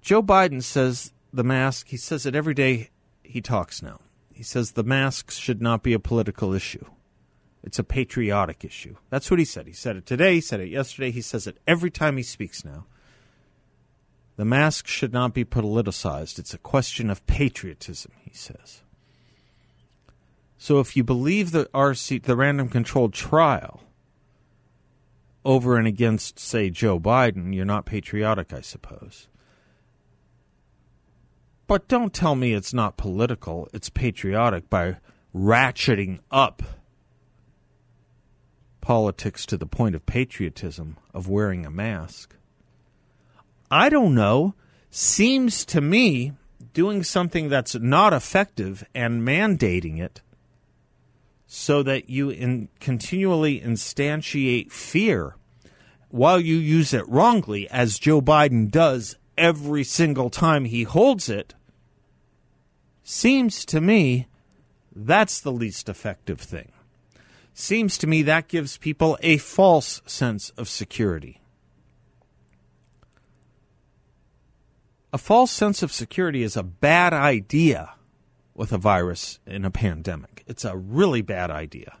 Joe 0.00 0.22
Biden 0.22 0.62
says 0.62 1.12
the 1.32 1.44
mask, 1.44 1.88
he 1.88 1.98
says 1.98 2.24
it 2.24 2.34
every 2.34 2.54
day 2.54 2.90
he 3.22 3.40
talks 3.40 3.82
now. 3.82 4.00
He 4.34 4.42
says 4.42 4.72
the 4.72 4.82
masks 4.82 5.36
should 5.36 5.62
not 5.62 5.82
be 5.82 5.92
a 5.92 5.98
political 5.98 6.52
issue. 6.52 6.84
It's 7.62 7.78
a 7.78 7.84
patriotic 7.84 8.64
issue. 8.64 8.96
That's 9.08 9.30
what 9.30 9.38
he 9.38 9.46
said. 9.46 9.66
He 9.66 9.72
said 9.72 9.96
it 9.96 10.04
today, 10.04 10.34
he 10.34 10.40
said 10.42 10.60
it 10.60 10.68
yesterday, 10.68 11.10
he 11.10 11.22
says 11.22 11.46
it 11.46 11.58
every 11.66 11.90
time 11.90 12.16
he 12.16 12.22
speaks 12.22 12.64
now. 12.64 12.84
The 14.36 14.44
mask 14.44 14.86
should 14.86 15.12
not 15.12 15.32
be 15.32 15.44
politicized. 15.44 16.38
It's 16.38 16.52
a 16.52 16.58
question 16.58 17.08
of 17.08 17.24
patriotism, 17.26 18.12
he 18.20 18.34
says. 18.34 18.82
So 20.58 20.80
if 20.80 20.96
you 20.96 21.04
believe 21.04 21.52
the 21.52 21.66
RC, 21.66 22.24
the 22.24 22.36
random 22.36 22.68
controlled 22.68 23.14
trial, 23.14 23.80
over 25.44 25.76
and 25.76 25.86
against, 25.86 26.38
say, 26.38 26.70
Joe 26.70 26.98
Biden, 26.98 27.54
you're 27.54 27.64
not 27.64 27.86
patriotic, 27.86 28.52
I 28.52 28.62
suppose. 28.62 29.28
But 31.66 31.88
don't 31.88 32.12
tell 32.12 32.34
me 32.34 32.52
it's 32.52 32.74
not 32.74 32.96
political, 32.96 33.68
it's 33.72 33.88
patriotic 33.88 34.68
by 34.68 34.96
ratcheting 35.34 36.20
up 36.30 36.62
politics 38.80 39.46
to 39.46 39.56
the 39.56 39.66
point 39.66 39.94
of 39.94 40.04
patriotism 40.04 40.98
of 41.14 41.28
wearing 41.28 41.64
a 41.64 41.70
mask. 41.70 42.36
I 43.70 43.88
don't 43.88 44.14
know. 44.14 44.54
Seems 44.90 45.64
to 45.66 45.80
me 45.80 46.32
doing 46.74 47.02
something 47.02 47.48
that's 47.48 47.74
not 47.74 48.12
effective 48.12 48.84
and 48.94 49.26
mandating 49.26 50.00
it 50.00 50.20
so 51.46 51.82
that 51.82 52.10
you 52.10 52.30
in 52.30 52.68
continually 52.78 53.60
instantiate 53.60 54.70
fear 54.70 55.36
while 56.10 56.38
you 56.38 56.56
use 56.56 56.94
it 56.94 57.08
wrongly, 57.08 57.68
as 57.70 57.98
Joe 57.98 58.20
Biden 58.20 58.70
does 58.70 59.16
every 59.36 59.84
single 59.84 60.30
time 60.30 60.64
he 60.64 60.84
holds 60.84 61.28
it, 61.28 61.54
seems 63.02 63.64
to 63.66 63.80
me 63.80 64.26
that's 64.94 65.40
the 65.40 65.52
least 65.52 65.88
effective 65.88 66.40
thing. 66.40 66.70
Seems 67.52 67.98
to 67.98 68.06
me 68.06 68.22
that 68.22 68.48
gives 68.48 68.76
people 68.76 69.18
a 69.22 69.38
false 69.38 70.02
sense 70.06 70.50
of 70.50 70.68
security. 70.68 71.40
A 75.12 75.18
false 75.18 75.52
sense 75.52 75.82
of 75.82 75.92
security 75.92 76.42
is 76.42 76.56
a 76.56 76.64
bad 76.64 77.12
idea 77.12 77.94
with 78.54 78.72
a 78.72 78.78
virus 78.78 79.38
in 79.46 79.64
a 79.64 79.70
pandemic. 79.70 80.42
It's 80.46 80.64
a 80.64 80.76
really 80.76 81.22
bad 81.22 81.50
idea. 81.50 81.98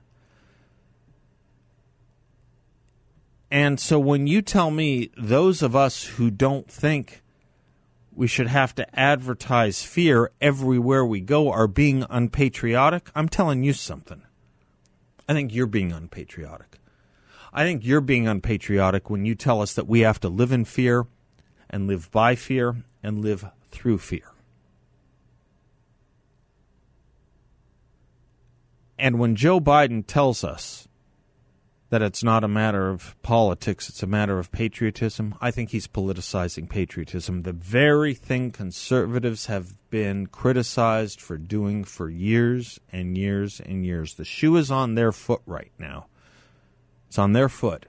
And 3.50 3.78
so 3.78 4.00
when 4.00 4.26
you 4.26 4.42
tell 4.42 4.72
me 4.72 5.10
those 5.16 5.62
of 5.62 5.76
us 5.76 6.04
who 6.04 6.30
don't 6.30 6.68
think 6.68 7.22
we 8.16 8.26
should 8.26 8.48
have 8.48 8.74
to 8.76 8.98
advertise 8.98 9.82
fear 9.82 10.30
everywhere 10.40 11.04
we 11.04 11.20
go 11.20 11.50
are 11.50 11.66
being 11.66 12.04
unpatriotic, 12.08 13.10
I'm 13.14 13.28
telling 13.28 13.64
you 13.64 13.72
something. 13.72 14.22
I 15.28 15.32
think 15.32 15.54
you're 15.54 15.66
being 15.66 15.92
unpatriotic. 15.92 16.78
I 17.52 17.64
think 17.64 17.84
you're 17.84 18.00
being 18.00 18.26
unpatriotic 18.26 19.08
when 19.08 19.24
you 19.24 19.34
tell 19.34 19.60
us 19.60 19.74
that 19.74 19.86
we 19.86 20.00
have 20.00 20.20
to 20.20 20.28
live 20.28 20.52
in 20.52 20.64
fear 20.64 21.06
and 21.70 21.86
live 21.86 22.10
by 22.10 22.34
fear 22.34 22.84
and 23.02 23.20
live 23.22 23.46
through 23.70 23.98
fear. 23.98 24.32
And 28.98 29.18
when 29.18 29.36
Joe 29.36 29.60
Biden 29.60 30.04
tells 30.06 30.44
us 30.44 30.88
that 31.90 32.02
it's 32.02 32.24
not 32.24 32.42
a 32.42 32.48
matter 32.48 32.88
of 32.88 33.14
politics, 33.22 33.88
it's 33.88 34.02
a 34.02 34.06
matter 34.06 34.38
of 34.38 34.50
patriotism, 34.50 35.34
I 35.40 35.50
think 35.50 35.70
he's 35.70 35.86
politicizing 35.86 36.68
patriotism. 36.68 37.42
The 37.42 37.52
very 37.52 38.14
thing 38.14 38.50
conservatives 38.50 39.46
have 39.46 39.74
been 39.90 40.26
criticized 40.26 41.20
for 41.20 41.36
doing 41.36 41.84
for 41.84 42.08
years 42.08 42.80
and 42.90 43.16
years 43.16 43.60
and 43.60 43.84
years. 43.84 44.14
The 44.14 44.24
shoe 44.24 44.56
is 44.56 44.70
on 44.70 44.94
their 44.94 45.12
foot 45.12 45.42
right 45.46 45.72
now. 45.78 46.06
It's 47.08 47.18
on 47.18 47.32
their 47.32 47.48
foot. 47.48 47.86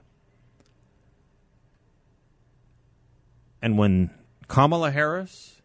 And 3.60 3.76
when 3.76 4.10
Kamala 4.46 4.92
Harris 4.92 5.62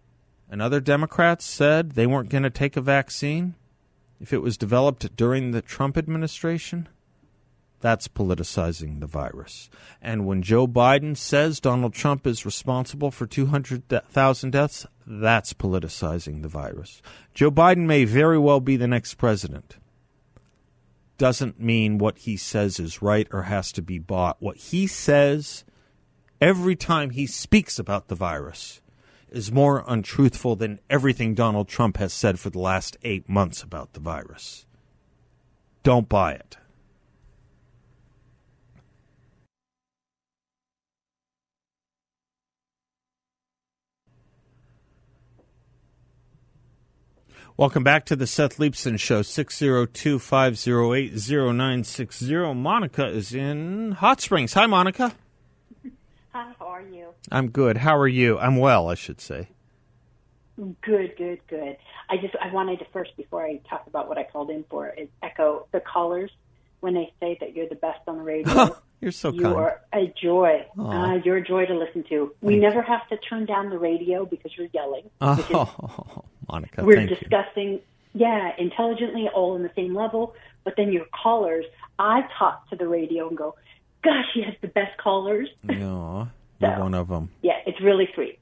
and 0.50 0.62
other 0.62 0.80
Democrats 0.80 1.46
said 1.46 1.92
they 1.92 2.08
weren't 2.08 2.30
going 2.30 2.44
to 2.44 2.50
take 2.50 2.76
a 2.76 2.82
vaccine, 2.82 3.56
if 4.20 4.34
it 4.34 4.42
was 4.42 4.58
developed 4.58 5.16
during 5.16 5.52
the 5.52 5.62
Trump 5.62 5.98
administration, 5.98 6.88
that's 7.82 8.08
politicizing 8.08 9.00
the 9.00 9.08
virus. 9.08 9.70
And 10.02 10.26
when 10.26 10.42
Joe 10.42 10.68
Biden 10.68 11.18
says 11.18 11.60
Donald 11.60 11.94
Trump 11.94 12.26
is 12.26 12.46
responsible 12.46 13.12
for 13.12 13.26
200,000 13.26 14.52
deaths, 14.52 14.86
that's 15.06 15.54
politicizing 15.54 16.42
the 16.42 16.48
virus. 16.48 17.02
Joe 17.34 17.52
Biden 17.52 17.86
may 17.86 18.06
very 18.06 18.40
well 18.40 18.60
be 18.60 18.78
the 18.78 18.88
next 18.88 19.16
president. 19.16 19.78
Doesn't 21.18 21.60
mean 21.60 21.98
what 21.98 22.20
he 22.20 22.38
says 22.38 22.80
is 22.80 23.02
right 23.02 23.28
or 23.32 23.44
has 23.44 23.72
to 23.74 23.82
be 23.82 24.00
bought. 24.00 24.38
What 24.40 24.58
he 24.58 24.88
says 24.88 25.64
every 26.40 26.76
time 26.76 27.12
he 27.12 27.28
speaks 27.28 27.78
about 27.78 28.08
the 28.08 28.16
virus 28.16 28.82
is 29.30 29.52
more 29.52 29.84
untruthful 29.88 30.56
than 30.56 30.80
everything 30.90 31.34
Donald 31.34 31.68
Trump 31.68 31.98
has 31.98 32.12
said 32.12 32.40
for 32.40 32.50
the 32.50 32.60
last 32.60 32.98
eight 33.04 33.30
months 33.30 33.64
about 33.64 33.94
the 33.94 34.00
virus. 34.00 34.66
Don't 35.84 36.10
buy 36.10 36.34
it. 36.34 36.58
Welcome 47.58 47.84
back 47.84 48.06
to 48.06 48.16
the 48.16 48.26
Seth 48.28 48.58
Leibsohn 48.58 49.00
Show, 49.00 49.22
602 49.22 50.20
508 50.20 51.12
0960. 51.14 52.54
Monica 52.56 53.06
is 53.08 53.34
in 53.34 53.92
Hot 53.94 54.22
Springs. 54.22 54.54
Hi, 54.54 54.66
Monica. 54.66 55.14
Hi, 56.34 56.54
how 56.58 56.66
are 56.66 56.82
you? 56.82 57.10
I'm 57.32 57.50
good. 57.50 57.78
How 57.78 57.98
are 57.98 58.08
you? 58.08 58.40
I'm 58.40 58.56
well, 58.56 58.90
I 58.90 58.96
should 58.96 59.20
say. 59.20 59.50
Good, 60.82 61.16
good, 61.18 61.40
good. 61.48 61.78
I 62.10 62.18
just 62.18 62.36
I 62.42 62.52
wanted 62.54 62.80
to 62.80 62.86
first 62.94 63.16
before 63.18 63.44
I 63.46 63.60
talk 63.70 63.86
about 63.88 64.08
what 64.08 64.18
I 64.18 64.24
called 64.24 64.50
in 64.50 64.64
for 64.70 64.90
is 64.90 65.10
echo 65.22 65.68
the 65.72 65.82
callers 65.82 66.32
when 66.80 66.94
they 66.94 67.12
say 67.20 67.38
that 67.42 67.56
you're 67.56 67.70
the 67.70 67.76
best 67.76 68.00
on 68.08 68.18
the 68.18 68.24
radio. 68.24 68.78
You're 69.02 69.12
so 69.12 69.34
You 69.34 69.42
kind. 69.42 69.54
You 69.56 69.60
are 69.60 69.82
a 69.94 70.14
joy. 70.22 70.66
Uh, 70.80 71.20
you're 71.24 71.38
a 71.38 71.44
joy 71.46 71.66
to 71.66 71.76
listen 71.76 72.04
to. 72.10 72.34
We 72.42 72.58
never 72.58 72.82
have 72.82 73.08
to 73.10 73.18
turn 73.18 73.46
down 73.46 73.70
the 73.70 73.80
radio 73.80 74.26
because 74.26 74.52
you're 74.58 74.70
yelling. 74.74 75.10
Oh, 75.22 76.24
Monica, 76.52 76.84
we're 76.84 76.96
thank 76.98 77.10
you. 77.12 77.16
discussing, 77.16 77.80
yeah, 78.14 78.52
intelligently, 78.58 79.28
all 79.34 79.54
on 79.54 79.64
the 79.64 79.72
same 79.76 79.94
level. 79.96 80.36
But 80.64 80.74
then 80.78 80.92
your 80.92 81.06
callers, 81.06 81.66
I 81.98 82.28
talk 82.38 82.70
to 82.70 82.76
the 82.76 82.88
radio 82.88 83.28
and 83.30 83.38
go, 83.38 83.56
"Gosh, 84.04 84.26
he 84.34 84.42
has 84.44 84.54
the 84.62 84.68
best 84.68 84.98
callers." 84.98 85.50
No, 85.64 86.28
you're 86.60 86.76
So- 86.76 86.80
one 86.82 86.94
of 86.94 87.08
them. 87.08 87.30
yeah, 87.42 87.60
it's 87.66 87.80
really 87.82 88.10
sweet. 88.14 88.40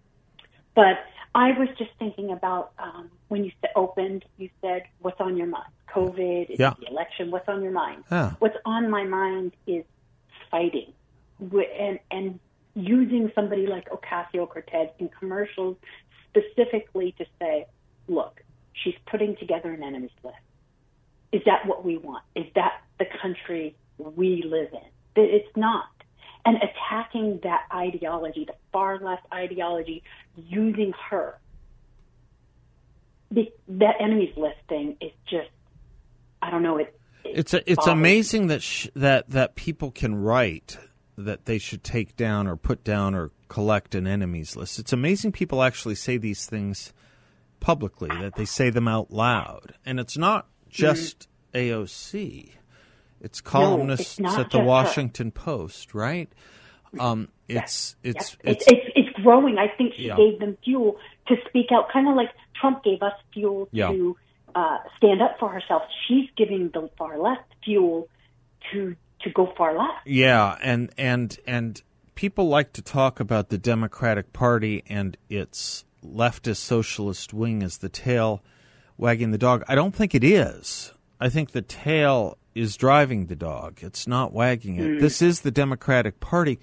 But 0.76 0.98
I 1.36 1.52
was 1.58 1.70
just 1.78 1.92
thinking 2.00 2.32
about 2.32 2.72
um, 2.80 3.10
when 3.28 3.44
you 3.46 3.52
opened, 3.76 4.26
you 4.38 4.50
said, 4.62 4.84
"What's 5.00 5.20
on 5.22 5.38
your 5.38 5.48
mind?" 5.48 5.72
COVID, 5.94 6.56
Yeah. 6.60 6.74
the 6.80 6.88
election. 6.88 7.32
What's 7.32 7.48
on 7.50 7.62
your 7.64 7.72
mind? 7.72 8.04
Yeah. 8.12 8.32
What's 8.40 8.58
on 8.66 8.90
my 8.90 9.04
mind 9.04 9.54
is 9.68 9.86
fighting, 10.52 10.94
and 11.40 12.00
and 12.12 12.40
using 12.76 13.32
somebody 13.36 13.66
like 13.68 13.90
Ocasio 13.90 14.48
Cortez 14.48 14.90
in 15.00 15.10
commercials 15.10 15.76
specifically 16.30 17.14
to 17.18 17.26
say, 17.40 17.66
"Look, 18.10 18.44
she's 18.74 18.96
putting 19.10 19.38
together 19.38 19.72
an 19.72 19.84
enemies 19.84 20.12
list." 20.24 20.36
Is 21.32 21.42
that 21.46 21.66
what 21.66 21.86
we 21.86 21.98
want? 21.98 22.24
Is 22.36 22.46
that 22.56 22.82
the 22.98 23.06
country 23.22 23.76
we 23.98 24.44
live 24.46 24.70
in? 24.74 25.24
It's 25.24 25.56
not. 25.56 25.86
And 26.46 26.58
attacking 26.58 27.42
that 27.44 27.66
ideology, 27.74 28.46
the 28.46 28.56
far 28.72 29.00
left 29.00 29.26
ideology, 29.32 30.04
using 30.36 30.94
her. 31.10 31.38
The, 33.30 33.52
that 33.68 33.96
enemies 34.00 34.36
list 34.36 34.58
thing 34.68 34.98
is 35.02 35.12
just, 35.30 35.50
I 36.42 36.50
don't 36.50 36.64
know, 36.64 36.78
it, 36.78 37.00
it 37.24 37.38
It's 37.40 37.54
a, 37.54 37.72
it's 37.72 37.86
amazing 37.86 38.48
that 38.48 38.64
sh- 38.64 38.88
that 38.96 39.30
that 39.30 39.56
people 39.56 39.92
can 39.92 40.16
write 40.16 40.80
that 41.16 41.46
they 41.46 41.60
should 41.60 41.84
take 41.84 42.16
down 42.16 42.48
or 42.48 42.56
put 42.56 42.84
down 42.84 43.14
or 43.14 43.30
collect 43.50 43.94
an 43.94 44.08
enemies 44.08 44.56
list. 44.56 44.80
It's 44.80 44.94
amazing 44.94 45.34
people 45.34 45.62
actually 45.62 45.96
say 45.96 46.18
these 46.18 46.48
things 46.48 46.94
publicly 47.60 48.10
that 48.22 48.36
they 48.36 48.46
say 48.46 48.70
them 48.70 48.88
out 48.88 49.12
loud, 49.12 49.74
and 49.86 50.00
it's 50.00 50.18
not 50.18 50.48
just 50.70 51.28
AOC. 51.54 52.52
It's 53.22 53.42
columnists 53.42 54.20
it's 54.20 54.34
at 54.34 54.38
the 54.38 54.44
just 54.44 54.54
her. 54.56 54.64
Washington 54.64 55.32
Post, 55.32 55.94
right? 55.94 56.30
Um, 57.00 57.30
it's 57.48 57.96
it's 58.04 58.38
Yep. 58.44 58.56
it's 58.56 58.66
it's, 58.68 58.72
it's 58.72 58.92
it's 58.96 59.10
growing. 59.24 59.58
I 59.58 59.68
think 59.68 59.94
she 59.96 60.08
Yeah. 60.08 60.16
gave 60.16 60.40
them 60.40 60.58
fuel 60.64 60.98
to 61.28 61.36
speak 61.48 61.68
out, 61.72 61.90
kind 61.92 62.08
of 62.08 62.16
like 62.16 62.30
Trump 62.60 62.84
gave 62.84 63.02
us 63.04 63.14
fuel 63.34 63.68
Yeah. 63.72 63.90
to 63.90 64.18
uh, 64.56 64.78
stand 64.98 65.22
up 65.22 65.38
for 65.40 65.50
herself. 65.50 65.84
She's 66.08 66.30
giving 66.36 66.70
the 66.74 66.90
far 66.98 67.20
left 67.20 67.44
fuel 67.64 68.08
to 68.72 68.96
to 69.22 69.30
go 69.32 69.54
far 69.58 69.78
left. 69.78 70.06
Yeah, 70.08 70.58
and 70.62 70.90
and 70.98 71.38
and 71.46 71.82
people 72.16 72.48
like 72.48 72.74
to 72.74 72.82
talk 72.82 73.20
about 73.20 73.50
the 73.50 73.58
Democratic 73.58 74.32
Party 74.34 74.84
and 74.88 75.18
its 75.30 75.86
leftist 76.04 76.58
socialist 76.58 77.34
wing 77.34 77.64
as 77.64 77.78
the 77.78 77.90
tail 77.90 78.44
wagging 78.98 79.32
the 79.32 79.38
dog. 79.38 79.64
I 79.68 79.76
don't 79.76 79.96
think 79.96 80.14
it 80.14 80.24
is. 80.24 80.94
I 81.20 81.30
think 81.30 81.52
the 81.52 81.62
tail 81.62 82.38
is 82.56 82.78
driving 82.78 83.28
the 83.28 83.36
dog. 83.36 83.80
It's 83.82 84.08
not 84.08 84.34
wagging 84.34 84.78
it. 84.78 84.96
Hmm. 84.96 85.00
This 85.00 85.22
is 85.22 85.42
the 85.42 85.52
Democratic 85.52 86.20
Party. 86.20 86.60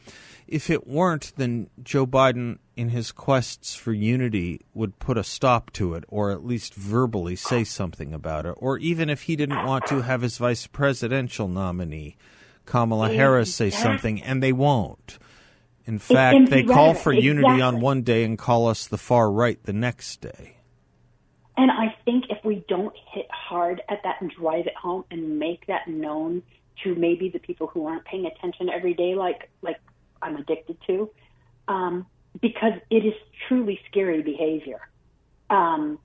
If 0.47 0.71
it 0.71 0.87
weren't, 0.87 1.33
then 1.37 1.71
Joe 1.83 2.07
Biden, 2.07 2.59
in 2.77 2.91
his 2.91 3.11
quests 3.11 3.75
for 3.75 3.93
unity, 3.93 4.61
would 4.75 4.99
put 4.99 5.19
a 5.19 5.25
stop 5.25 5.73
to 5.73 5.95
it, 5.95 6.05
or 6.09 6.31
at 6.31 6.45
least 6.45 6.75
verbally 6.75 7.35
say 7.35 7.65
something 7.65 8.15
about 8.15 8.47
it. 8.47 8.55
Or 8.59 8.79
even 8.79 9.11
if 9.11 9.23
he 9.23 9.37
didn't 9.37 9.67
want 9.67 9.87
to 9.87 10.03
have 10.03 10.23
his 10.23 10.39
vice 10.39 10.67
presidential 10.67 11.49
nominee, 11.49 12.17
Kamala 12.65 13.13
Harris, 13.13 13.55
say 13.55 13.71
something, 13.71 14.23
and 14.23 14.43
they 14.43 14.53
won't. 14.53 15.19
In 15.87 15.99
fact, 15.99 16.51
they 16.51 16.65
call 16.65 16.95
for 16.95 17.13
unity 17.13 17.61
on 17.61 17.81
one 17.81 18.03
day 18.03 18.25
and 18.25 18.37
call 18.37 18.67
us 18.69 18.87
the 18.89 18.99
far 18.99 19.31
right 19.31 19.63
the 19.63 19.73
next 19.73 20.21
day. 20.21 20.57
And 21.57 21.71
I 21.71 21.97
think 22.05 22.25
if 22.29 22.45
we 22.45 22.65
don't 22.69 22.95
hit 23.13 23.27
hard 23.31 23.81
at 23.89 24.03
that 24.03 24.21
and 24.21 24.31
drive 24.31 24.67
it 24.67 24.75
home 24.75 25.05
and 25.11 25.39
make 25.39 25.67
that 25.69 25.89
known 25.89 26.43
to 26.83 26.95
maybe 26.95 27.31
the 27.31 27.39
people 27.39 27.69
who 27.69 27.87
aren't 27.87 28.05
paying 28.05 28.27
attention 28.27 28.69
every 28.69 28.95
day, 28.95 29.15
like 29.15 29.49
like 29.63 29.81
I'm 30.21 30.37
addicted 30.37 30.77
to, 30.89 31.11
um, 31.69 32.07
because 32.41 32.75
it 32.91 33.07
is 33.07 33.15
truly 33.49 33.81
scary 33.89 34.23
behavior. 34.23 34.81
Um, 35.49 35.99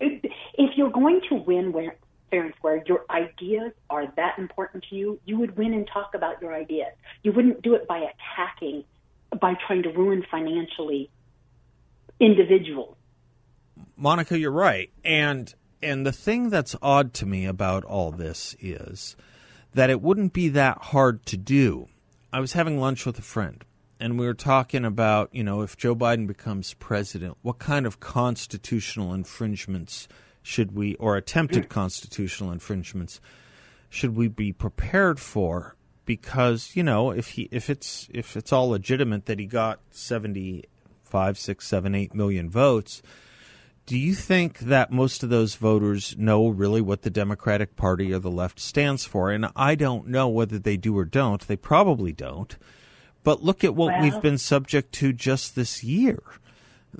if 0.00 0.76
you're 0.76 0.90
going 0.90 1.20
to 1.28 1.36
win 1.36 1.72
where, 1.72 1.96
fair 2.30 2.44
and 2.44 2.54
square, 2.56 2.82
your 2.86 3.04
ideas 3.10 3.72
are 3.90 4.12
that 4.16 4.38
important 4.38 4.84
to 4.90 4.96
you, 4.96 5.20
you 5.24 5.38
would 5.38 5.56
win 5.56 5.72
and 5.72 5.88
talk 5.92 6.12
about 6.14 6.40
your 6.40 6.54
ideas. 6.54 6.92
You 7.22 7.32
wouldn't 7.32 7.62
do 7.62 7.74
it 7.74 7.86
by 7.86 7.98
attacking, 7.98 8.84
by 9.40 9.54
trying 9.66 9.82
to 9.84 9.90
ruin 9.90 10.24
financially 10.30 11.10
individuals. 12.20 12.96
Monica, 13.96 14.38
you're 14.38 14.50
right. 14.50 14.90
And 15.04 15.52
and 15.82 16.04
the 16.04 16.12
thing 16.12 16.50
that's 16.50 16.74
odd 16.82 17.14
to 17.14 17.26
me 17.26 17.46
about 17.46 17.84
all 17.84 18.10
this 18.10 18.56
is 18.60 19.16
that 19.74 19.90
it 19.90 20.02
wouldn't 20.02 20.32
be 20.32 20.48
that 20.48 20.78
hard 20.78 21.24
to 21.26 21.36
do. 21.36 21.88
I 22.32 22.40
was 22.40 22.52
having 22.52 22.80
lunch 22.80 23.06
with 23.06 23.18
a 23.18 23.22
friend 23.22 23.64
and 24.00 24.18
we 24.18 24.26
were 24.26 24.34
talking 24.34 24.84
about, 24.84 25.28
you 25.32 25.42
know, 25.42 25.62
if 25.62 25.76
Joe 25.76 25.94
Biden 25.94 26.26
becomes 26.26 26.74
president, 26.74 27.36
what 27.42 27.58
kind 27.58 27.86
of 27.86 28.00
constitutional 28.00 29.12
infringements 29.12 30.08
should 30.42 30.74
we 30.74 30.94
or 30.96 31.16
attempted 31.16 31.68
constitutional 31.68 32.52
infringements 32.52 33.20
should 33.88 34.16
we 34.16 34.28
be 34.28 34.52
prepared 34.52 35.18
for? 35.18 35.74
Because 36.04 36.72
you 36.74 36.82
know, 36.82 37.10
if 37.10 37.30
he 37.30 37.48
if 37.50 37.68
it's 37.68 38.08
if 38.12 38.36
it's 38.36 38.52
all 38.52 38.70
legitimate 38.70 39.26
that 39.26 39.38
he 39.38 39.46
got 39.46 39.80
seventy 39.90 40.64
five, 41.04 41.38
six, 41.38 41.66
seven, 41.66 41.94
eight 41.94 42.14
million 42.14 42.48
votes, 42.48 43.02
do 43.86 43.96
you 43.98 44.14
think 44.14 44.58
that 44.60 44.90
most 44.90 45.22
of 45.22 45.30
those 45.30 45.54
voters 45.54 46.16
know 46.18 46.48
really 46.48 46.80
what 46.80 47.02
the 47.02 47.10
Democratic 47.10 47.76
Party 47.76 48.12
or 48.12 48.18
the 48.18 48.30
left 48.30 48.60
stands 48.60 49.04
for? 49.04 49.30
And 49.30 49.46
I 49.56 49.74
don't 49.74 50.08
know 50.08 50.28
whether 50.28 50.58
they 50.58 50.76
do 50.76 50.96
or 50.96 51.04
don't. 51.04 51.40
They 51.46 51.56
probably 51.56 52.12
don't. 52.12 52.56
But 53.24 53.42
look 53.42 53.64
at 53.64 53.74
what 53.74 53.92
Well- 53.92 54.02
we've 54.02 54.22
been 54.22 54.38
subject 54.38 54.92
to 54.96 55.12
just 55.12 55.56
this 55.56 55.82
year. 55.82 56.22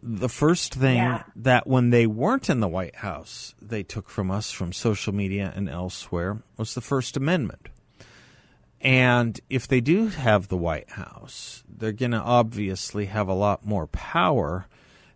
The 0.02 0.28
first 0.28 0.74
thing 0.74 0.96
Yeah. 0.96 1.22
that 1.36 1.66
when 1.66 1.90
they 1.90 2.06
weren't 2.06 2.50
in 2.50 2.60
the 2.60 2.68
White 2.68 2.96
House, 2.96 3.54
they 3.60 3.82
took 3.82 4.08
from 4.10 4.30
us 4.30 4.50
from 4.50 4.72
social 4.72 5.14
media 5.14 5.52
and 5.56 5.68
elsewhere 5.68 6.42
was 6.56 6.74
the 6.74 6.80
First 6.80 7.16
Amendment. 7.16 7.68
And 8.80 9.40
if 9.50 9.66
they 9.66 9.80
do 9.80 10.08
have 10.08 10.48
the 10.48 10.56
White 10.56 10.90
House, 10.90 11.64
they're 11.68 11.92
going 11.92 12.12
to 12.12 12.18
obviously 12.20 13.06
have 13.06 13.26
a 13.28 13.34
lot 13.34 13.66
more 13.66 13.86
power 13.88 14.66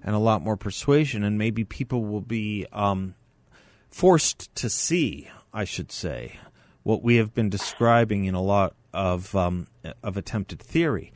and 0.03 0.17
a 0.17 0.19
lot 0.21 0.43
more 0.43 0.57
persuasion, 0.57 1.23
and 1.23 1.39
maybe 1.39 1.63
people 1.63 2.05
will 2.05 2.21
be 2.23 2.67
um, 2.73 3.15
forced 3.89 4.53
to 4.57 4.69
see, 4.69 5.29
I 5.55 5.65
should 5.65 5.93
say, 5.93 6.39
what 6.83 7.05
we 7.05 7.17
have 7.17 7.35
been 7.35 7.51
describing 7.51 8.25
in 8.25 8.35
a 8.35 8.43
lot 8.43 8.75
of 8.93 9.35
um, 9.37 9.69
of 10.03 10.17
attempted 10.17 10.59
theory. 10.61 11.13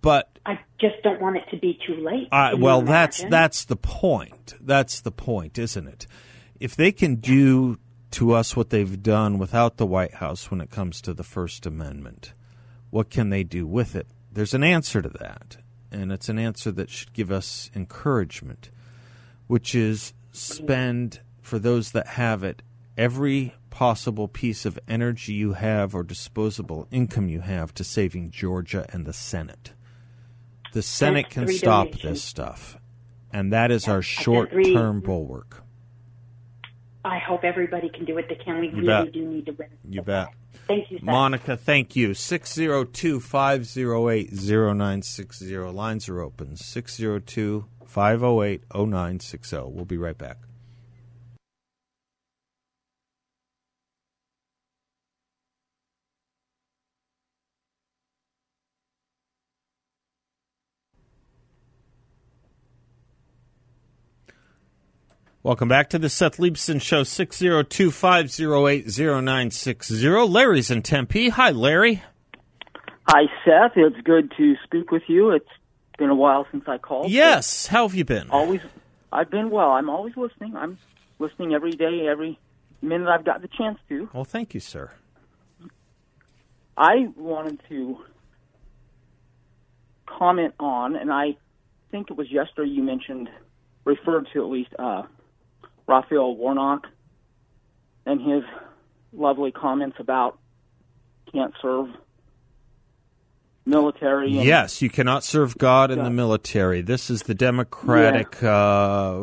But 0.00 0.38
I 0.46 0.60
just 0.80 1.02
don't 1.02 1.20
want 1.20 1.36
it 1.36 1.44
to 1.50 1.56
be 1.56 1.78
too 1.86 1.96
late. 1.96 2.28
uh, 2.30 2.56
well, 2.56 2.82
that's 2.82 3.24
that's 3.24 3.64
the 3.64 3.76
point. 3.76 4.54
That's 4.60 5.00
the 5.00 5.10
point, 5.10 5.58
isn't 5.58 5.86
it? 5.86 6.06
If 6.60 6.76
they 6.76 6.92
can 6.92 7.16
do 7.16 7.78
to 8.12 8.32
us 8.32 8.56
what 8.56 8.70
they've 8.70 9.02
done 9.02 9.38
without 9.38 9.76
the 9.76 9.86
White 9.86 10.14
House 10.14 10.50
when 10.50 10.60
it 10.60 10.70
comes 10.70 11.00
to 11.02 11.12
the 11.12 11.24
First 11.24 11.66
Amendment, 11.66 12.32
what 12.90 13.10
can 13.10 13.30
they 13.30 13.44
do 13.44 13.66
with 13.66 13.94
it? 13.94 14.06
There's 14.32 14.54
an 14.54 14.64
answer 14.64 15.02
to 15.02 15.08
that, 15.08 15.58
and 15.90 16.12
it's 16.12 16.28
an 16.28 16.38
answer 16.38 16.70
that 16.72 16.90
should 16.90 17.12
give 17.12 17.30
us 17.30 17.70
encouragement, 17.74 18.70
which 19.46 19.74
is 19.74 20.14
spend 20.32 21.20
for 21.42 21.58
those 21.58 21.92
that 21.92 22.06
have 22.06 22.44
it 22.44 22.62
every 22.96 23.54
possible 23.70 24.28
piece 24.28 24.64
of 24.64 24.78
energy 24.88 25.32
you 25.32 25.52
have 25.52 25.94
or 25.94 26.02
disposable 26.02 26.88
income 26.90 27.28
you 27.28 27.40
have 27.40 27.72
to 27.74 27.84
saving 27.84 28.30
Georgia 28.30 28.86
and 28.92 29.06
the 29.06 29.12
Senate. 29.12 29.72
The 30.72 30.82
Senate 30.82 31.30
can 31.30 31.48
stop 31.48 31.86
donations. 31.86 32.02
this 32.02 32.22
stuff, 32.22 32.76
and 33.32 33.52
that 33.52 33.70
is 33.70 33.88
our 33.88 34.02
short-term 34.02 35.00
bulwark. 35.00 35.62
I 37.04 37.18
hope 37.18 37.44
everybody 37.44 37.88
can 37.88 38.04
do 38.04 38.18
it. 38.18 38.28
They 38.28 38.34
can. 38.34 38.60
We 38.60 38.68
You 38.68 38.72
really 38.76 38.86
bet. 39.04 39.12
do 39.12 39.26
need 39.26 39.46
to 39.46 39.52
win. 39.52 39.68
You 39.88 40.00
So 40.00 40.04
bet. 40.04 40.28
Thank 40.66 40.90
you, 40.90 40.98
Seth. 40.98 41.04
Monica, 41.06 41.56
thank 41.56 41.96
you. 41.96 42.12
602 42.12 43.20
508 43.20 44.32
0960. 44.32 45.56
Lines 45.56 46.08
are 46.08 46.20
open. 46.20 46.56
602 46.56 47.64
508 47.86 48.62
0960. 48.74 49.56
We'll 49.68 49.84
be 49.86 49.96
right 49.96 50.18
back. 50.18 50.36
Welcome 65.48 65.68
back 65.68 65.88
to 65.88 65.98
the 65.98 66.10
Seth 66.10 66.36
Leibsohn 66.36 66.78
Show, 66.78 67.04
602 67.04 67.90
508 67.90 68.86
0960. 68.86 70.06
Larry's 70.28 70.70
in 70.70 70.82
Tempe. 70.82 71.30
Hi, 71.30 71.52
Larry. 71.52 72.02
Hi, 73.08 73.22
Seth. 73.46 73.72
It's 73.74 73.98
good 74.04 74.30
to 74.36 74.56
speak 74.64 74.90
with 74.90 75.04
you. 75.06 75.30
It's 75.30 75.48
been 75.96 76.10
a 76.10 76.14
while 76.14 76.46
since 76.50 76.64
I 76.68 76.76
called. 76.76 77.10
Yes. 77.10 77.66
How 77.66 77.88
have 77.88 77.94
you 77.96 78.04
been? 78.04 78.28
Always, 78.28 78.60
I've 79.10 79.30
been 79.30 79.48
well. 79.48 79.70
I'm 79.70 79.88
always 79.88 80.14
listening. 80.18 80.54
I'm 80.54 80.76
listening 81.18 81.54
every 81.54 81.72
day, 81.72 82.06
every 82.06 82.38
minute 82.82 83.08
I've 83.08 83.24
got 83.24 83.40
the 83.40 83.48
chance 83.48 83.78
to. 83.88 84.10
Well, 84.12 84.24
thank 84.24 84.52
you, 84.52 84.60
sir. 84.60 84.90
I 86.76 87.08
wanted 87.16 87.58
to 87.70 87.96
comment 90.04 90.52
on, 90.60 90.94
and 90.94 91.10
I 91.10 91.38
think 91.90 92.10
it 92.10 92.18
was 92.18 92.30
yesterday 92.30 92.68
you 92.68 92.82
mentioned, 92.82 93.30
referred 93.86 94.28
to 94.34 94.44
at 94.44 94.50
least, 94.50 94.74
uh, 94.78 95.04
Raphael 95.88 96.36
Warnock 96.36 96.86
and 98.06 98.20
his 98.20 98.44
lovely 99.12 99.50
comments 99.50 99.96
about 99.98 100.38
can't 101.32 101.54
serve 101.60 101.88
military. 103.66 104.36
And, 104.36 104.46
Yes, 104.46 104.80
you 104.80 104.88
cannot 104.90 105.24
serve 105.24 105.56
God 105.58 105.90
in 105.90 106.02
the 106.04 106.10
military. 106.10 106.80
This 106.82 107.10
is 107.10 107.22
the 107.22 107.34
Democratic 107.34 108.42
uh, 108.42 108.46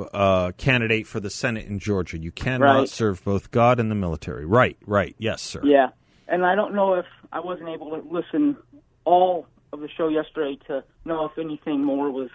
uh, 0.01 0.51
candidate 0.53 1.07
for 1.07 1.19
the 1.19 1.29
Senate 1.29 1.65
in 1.67 1.79
Georgia. 1.79 2.17
You 2.17 2.31
cannot 2.31 2.75
Right. 2.79 2.89
serve 2.89 3.23
both 3.23 3.51
God 3.51 3.79
and 3.79 3.89
the 3.89 3.95
military. 3.95 4.45
Right, 4.45 4.77
right. 4.85 5.15
Yes, 5.17 5.41
sir. 5.41 5.61
Yeah, 5.63 5.89
and 6.27 6.45
I 6.45 6.55
don't 6.55 6.73
know 6.75 6.95
if 6.95 7.05
I 7.31 7.39
wasn't 7.39 7.69
able 7.69 7.91
to 7.91 8.07
listen 8.09 8.57
all 9.03 9.47
of 9.73 9.79
the 9.81 9.89
show 9.89 10.07
yesterday 10.07 10.57
to 10.67 10.83
know 11.05 11.25
if 11.25 11.37
anything 11.37 11.83
more 11.83 12.09
was 12.11 12.29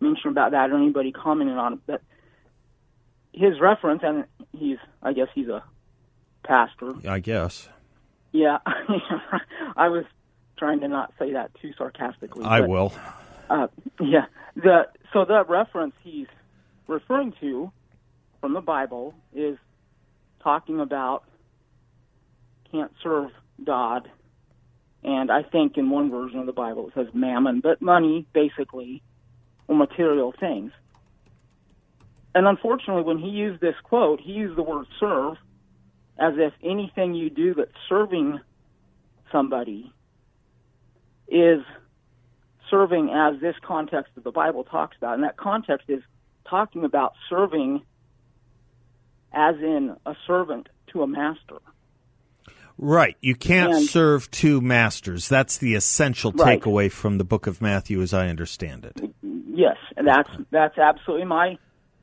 mentioned 0.00 0.32
about 0.32 0.52
that 0.52 0.70
or 0.70 0.76
anybody 0.76 1.12
commented 1.12 1.56
on 1.56 1.74
it. 1.74 1.78
But 1.86 2.02
his 3.32 3.60
reference, 3.60 4.02
and 4.02 4.24
he's, 4.52 4.78
I 5.02 5.12
guess 5.12 5.28
he's 5.34 5.48
a 5.48 5.62
pastor. 6.44 6.92
I 7.08 7.20
guess. 7.20 7.68
Yeah, 8.32 8.58
I 9.76 9.88
was 9.88 10.04
trying 10.58 10.80
to 10.80 10.88
not 10.88 11.12
say 11.18 11.32
that 11.32 11.50
too 11.60 11.72
sarcastically. 11.76 12.44
I 12.44 12.60
but, 12.60 12.68
will. 12.68 12.92
Uh, 13.48 13.66
yeah, 14.00 14.26
the 14.54 14.86
so 15.12 15.24
that 15.24 15.48
reference 15.48 15.94
he's 16.02 16.28
referring 16.86 17.34
to 17.40 17.72
from 18.40 18.52
the 18.52 18.60
Bible 18.60 19.14
is 19.34 19.58
talking 20.42 20.80
about 20.80 21.24
can't 22.70 22.92
serve 23.02 23.30
God, 23.64 24.08
and 25.02 25.30
I 25.32 25.42
think 25.42 25.76
in 25.76 25.90
one 25.90 26.10
version 26.10 26.38
of 26.38 26.46
the 26.46 26.52
Bible 26.52 26.88
it 26.88 26.94
says 26.94 27.08
mammon, 27.12 27.60
but 27.60 27.82
money 27.82 28.26
basically, 28.32 29.02
or 29.66 29.74
material 29.74 30.32
things. 30.38 30.72
And 32.34 32.46
unfortunately, 32.46 33.02
when 33.02 33.18
he 33.18 33.28
used 33.28 33.60
this 33.60 33.74
quote, 33.82 34.20
he 34.20 34.32
used 34.32 34.56
the 34.56 34.62
word 34.62 34.86
serve 34.98 35.36
as 36.18 36.34
if 36.36 36.52
anything 36.62 37.14
you 37.14 37.30
do 37.30 37.54
that's 37.54 37.70
serving 37.88 38.38
somebody 39.32 39.92
is 41.28 41.62
serving 42.70 43.10
as 43.10 43.40
this 43.40 43.56
context 43.62 44.12
of 44.16 44.24
the 44.24 44.30
Bible 44.30 44.64
talks 44.64 44.96
about. 44.96 45.14
And 45.14 45.24
that 45.24 45.36
context 45.36 45.88
is 45.88 46.02
talking 46.48 46.84
about 46.84 47.14
serving 47.28 47.82
as 49.32 49.56
in 49.56 49.96
a 50.06 50.14
servant 50.26 50.68
to 50.92 51.02
a 51.02 51.06
master. 51.06 51.58
Right. 52.78 53.16
You 53.20 53.34
can't 53.34 53.72
And- 53.74 53.84
serve 53.84 54.30
two 54.30 54.60
masters. 54.60 55.28
That's 55.28 55.58
the 55.58 55.74
essential 55.74 56.32
Right. 56.32 56.60
takeaway 56.60 56.90
from 56.90 57.18
the 57.18 57.24
book 57.24 57.46
of 57.46 57.60
Matthew 57.60 58.00
as 58.00 58.14
I 58.14 58.28
understand 58.28 58.84
it. 58.86 59.14
Yes, 59.22 59.76
and 59.96 60.06
that's 60.06 60.30
that's 60.50 60.78
absolutely 60.78 61.26
my 61.26 61.58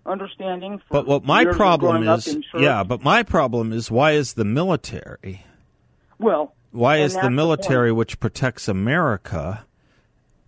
understanding. 0.07 0.79
For 0.79 0.85
But 0.89 1.07
what 1.07 1.23
my 1.25 1.45
problem 1.45 2.07
is, 2.07 2.37
yeah, 2.57 2.83
but 2.83 3.03
my 3.03 3.23
problem 3.23 3.73
is 3.73 3.91
why 3.91 4.11
is 4.11 4.33
the 4.33 4.45
military, 4.45 5.45
well, 6.19 6.53
why 6.71 6.97
is 6.97 7.13
the 7.15 7.21
the 7.21 7.29
military 7.29 7.91
which 7.91 8.19
protects 8.19 8.67
America 8.67 9.65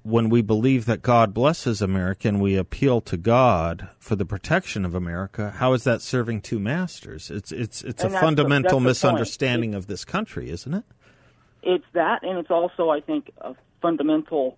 when 0.03 0.29
we 0.29 0.41
believe 0.41 0.85
that 0.85 1.01
God 1.01 1.33
blesses 1.33 1.81
America 1.81 2.27
and 2.27 2.41
we 2.41 2.55
appeal 2.55 3.01
to 3.01 3.17
God 3.17 3.89
for 3.99 4.15
the 4.15 4.25
protection 4.25 4.85
of 4.85 4.95
America, 4.95 5.51
how 5.57 5.73
is 5.73 5.83
that 5.83 6.01
serving 6.01 6.41
two 6.41 6.59
masters? 6.59 7.29
It's 7.29 7.51
it's 7.51 7.83
it's 7.83 8.03
And 8.03 8.15
a 8.15 8.19
fundamental 8.19 8.79
the 8.79 8.85
misunderstanding 8.85 9.75
of 9.75 9.87
this 9.87 10.05
country, 10.05 10.49
isn't 10.49 10.73
it? 10.73 10.85
it's 11.61 11.85
that, 11.93 12.23
and 12.23 12.37
it's 12.37 12.51
also, 12.51 12.89
I 12.89 13.01
think, 13.01 13.31
a 13.41 13.53
fundamental 13.81 14.57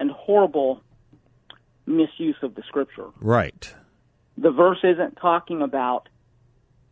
and 0.00 0.10
horrible 0.10 0.82
misuse 1.86 2.36
of 2.42 2.54
the 2.54 2.62
scripture. 2.66 3.06
Right. 3.20 3.74
The 4.36 4.50
verse 4.50 4.78
isn't 4.82 5.16
talking 5.16 5.62
about 5.62 6.08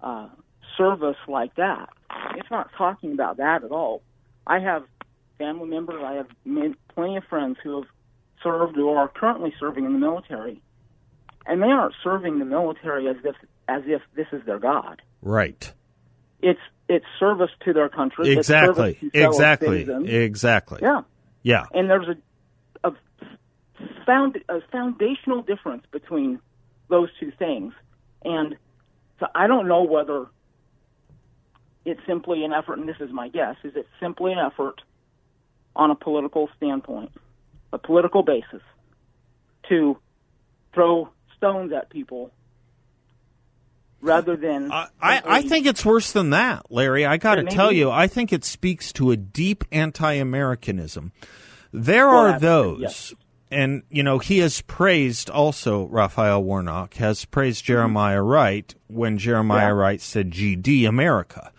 uh, 0.00 0.28
service 0.76 1.16
like 1.28 1.54
that. 1.56 1.88
It's 2.36 2.50
not 2.50 2.70
talking 2.76 3.12
about 3.12 3.38
that 3.38 3.64
at 3.64 3.70
all. 3.70 4.02
I 4.46 4.58
have 4.60 4.84
family 5.38 5.68
members, 5.68 6.02
I 6.04 6.14
have 6.14 6.26
many, 6.44 6.74
plenty 6.94 7.16
of 7.16 7.24
friends 7.24 7.56
who 7.62 7.80
have 7.80 7.88
served 8.42 8.78
or 8.78 8.98
are 8.98 9.08
currently 9.08 9.54
serving 9.58 9.84
in 9.84 9.92
the 9.92 9.98
military, 9.98 10.60
and 11.46 11.62
they 11.62 11.66
aren't 11.66 11.94
serving 12.02 12.38
the 12.38 12.44
military 12.44 13.08
as 13.08 13.16
if 13.24 13.36
as 13.68 13.82
if 13.86 14.02
this 14.14 14.26
is 14.32 14.44
their 14.44 14.58
god. 14.58 15.00
Right. 15.20 15.72
It's 16.40 16.60
it's 16.88 17.04
service 17.18 17.50
to 17.64 17.72
their 17.72 17.88
country. 17.88 18.32
Exactly. 18.32 18.98
Exactly. 19.14 19.84
citizens. 19.84 20.08
Exactly. 20.08 20.80
Yeah, 20.82 21.02
Yeah. 21.42 21.66
and 21.72 21.88
there's 21.88 22.08
a 22.08 22.88
a 22.88 22.92
found 24.04 24.38
a 24.48 24.60
foundational 24.70 25.42
difference 25.42 25.84
between 25.90 26.40
those 26.92 27.08
two 27.18 27.32
things, 27.38 27.72
and 28.24 28.56
so 29.18 29.26
I 29.34 29.46
don't 29.46 29.66
know 29.66 29.82
whether 29.82 30.26
it's 31.84 32.00
simply 32.06 32.44
an 32.44 32.52
effort, 32.52 32.78
and 32.78 32.88
this 32.88 33.00
is 33.00 33.10
my 33.10 33.28
guess, 33.28 33.56
is 33.64 33.74
it 33.74 33.88
simply 33.98 34.32
an 34.32 34.38
effort 34.38 34.80
on 35.74 35.90
a 35.90 35.94
political 35.94 36.48
standpoint, 36.56 37.10
a 37.72 37.78
political 37.78 38.22
basis, 38.22 38.62
to 39.68 39.96
throw 40.74 41.08
stones 41.36 41.72
at 41.72 41.90
people 41.90 42.30
rather 44.00 44.36
than 44.36 44.70
I, 44.70 44.88
I, 45.00 45.22
I 45.24 45.42
think 45.42 45.66
it's 45.66 45.84
worse 45.84 46.12
than 46.12 46.30
that, 46.30 46.70
Larry. 46.70 47.06
I 47.06 47.16
got 47.16 47.36
to 47.36 47.44
tell 47.44 47.72
you, 47.72 47.90
I 47.90 48.06
think 48.06 48.32
it 48.32 48.44
speaks 48.44 48.92
to 48.94 49.12
a 49.12 49.16
deep 49.16 49.64
anti-Americanism. 49.72 51.12
There 51.72 52.08
Well, 52.08 52.18
are 52.18 52.38
those, 52.38 52.80
yes. 52.80 53.14
And 53.52 53.82
you 53.90 54.02
know, 54.02 54.18
he 54.18 54.38
has 54.38 54.62
praised 54.62 55.30
also. 55.30 55.86
Raphael 55.86 56.42
Warnock 56.42 56.94
has 56.94 57.24
praised 57.24 57.64
Jeremiah 57.64 58.18
mm-hmm. 58.18 58.28
Wright 58.28 58.74
when 58.88 59.18
Jeremiah 59.18 59.68
Yeah. 59.68 59.80
Wright 59.80 60.00
said 60.00 60.30
"GD 60.30 60.88
America." 60.88 61.52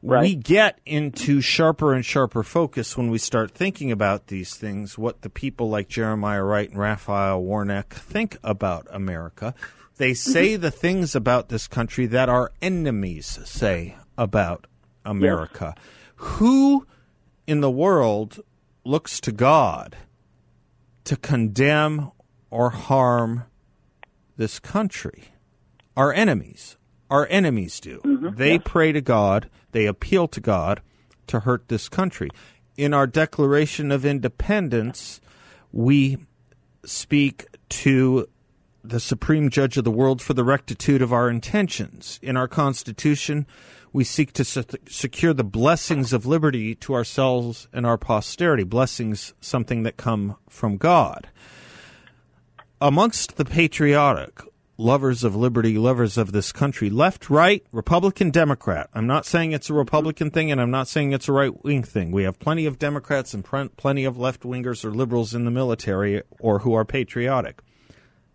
We 0.00 0.34
get 0.34 0.80
into 0.84 1.40
sharper 1.40 1.92
and 1.92 2.04
sharper 2.04 2.42
focus 2.42 2.96
when 2.96 3.08
we 3.08 3.18
start 3.18 3.52
thinking 3.52 3.92
about 3.92 4.26
these 4.26 4.56
things, 4.56 4.98
what 4.98 5.22
the 5.22 5.30
people 5.30 5.70
like 5.70 5.88
Jeremiah 5.88 6.42
Wright 6.42 6.68
and 6.68 6.78
Raphael 6.78 7.40
Warnock 7.40 7.94
think 7.94 8.36
about 8.42 8.88
America. 8.90 9.54
They 9.98 10.10
mm-hmm. 10.10 10.32
say 10.32 10.56
the 10.56 10.72
things 10.72 11.14
about 11.14 11.50
this 11.50 11.68
country 11.68 12.06
that 12.06 12.28
our 12.28 12.50
enemies 12.60 13.38
say 13.44 13.96
about 14.18 14.66
America. 15.04 15.76
Who 16.16 16.84
in 17.46 17.60
the 17.60 17.70
world 17.70 18.40
looks 18.84 19.20
to 19.20 19.30
God 19.30 19.96
to 21.04 21.16
condemn 21.16 22.10
or 22.50 22.70
harm 22.70 23.44
this 24.36 24.58
country? 24.58 25.24
Our 25.96 26.12
enemies. 26.12 26.76
Our 27.10 27.26
enemies 27.28 27.78
do. 27.80 28.00
Mm-hmm. 28.04 28.36
They 28.36 28.58
pray 28.58 28.92
to 28.92 29.00
God, 29.00 29.50
they 29.72 29.86
appeal 29.86 30.28
to 30.28 30.40
God 30.40 30.80
to 31.26 31.40
hurt 31.40 31.68
this 31.68 31.88
country. 31.88 32.30
In 32.76 32.94
our 32.94 33.06
Declaration 33.06 33.92
of 33.92 34.06
Independence, 34.06 35.20
we 35.72 36.18
speak 36.84 37.46
to 37.68 38.28
the 38.84 39.00
supreme 39.00 39.48
judge 39.48 39.76
of 39.76 39.84
the 39.84 39.90
world 39.90 40.20
for 40.20 40.34
the 40.34 40.44
rectitude 40.44 41.02
of 41.02 41.12
our 41.12 41.28
intentions. 41.30 42.18
In 42.22 42.36
our 42.36 42.48
Constitution, 42.48 43.46
we 43.92 44.04
seek 44.04 44.32
to 44.34 44.44
se- 44.44 44.64
secure 44.88 45.34
the 45.34 45.44
blessings 45.44 46.12
of 46.12 46.24
liberty 46.26 46.74
to 46.76 46.94
ourselves 46.94 47.68
and 47.72 47.84
our 47.84 47.98
posterity, 47.98 48.64
blessings 48.64 49.34
something 49.40 49.82
that 49.82 49.96
come 49.96 50.36
from 50.48 50.76
God. 50.76 51.28
Amongst 52.80 53.36
the 53.36 53.44
patriotic, 53.44 54.40
lovers 54.76 55.22
of 55.22 55.36
liberty, 55.36 55.78
lovers 55.78 56.18
of 56.18 56.32
this 56.32 56.50
country, 56.50 56.90
left, 56.90 57.30
right, 57.30 57.64
Republican, 57.70 58.30
Democrat. 58.30 58.88
I'm 58.94 59.06
not 59.06 59.24
saying 59.26 59.52
it's 59.52 59.70
a 59.70 59.74
Republican 59.74 60.30
thing 60.30 60.50
and 60.50 60.60
I'm 60.60 60.70
not 60.70 60.88
saying 60.88 61.12
it's 61.12 61.28
a 61.28 61.32
right 61.32 61.62
wing 61.64 61.84
thing. 61.84 62.10
We 62.10 62.24
have 62.24 62.40
plenty 62.40 62.66
of 62.66 62.78
Democrats 62.78 63.34
and 63.34 63.44
plenty 63.76 64.04
of 64.04 64.18
left 64.18 64.42
wingers 64.42 64.84
or 64.84 64.90
liberals 64.90 65.34
in 65.34 65.44
the 65.44 65.50
military 65.50 66.22
or 66.40 66.60
who 66.60 66.74
are 66.74 66.84
patriotic. 66.84 67.60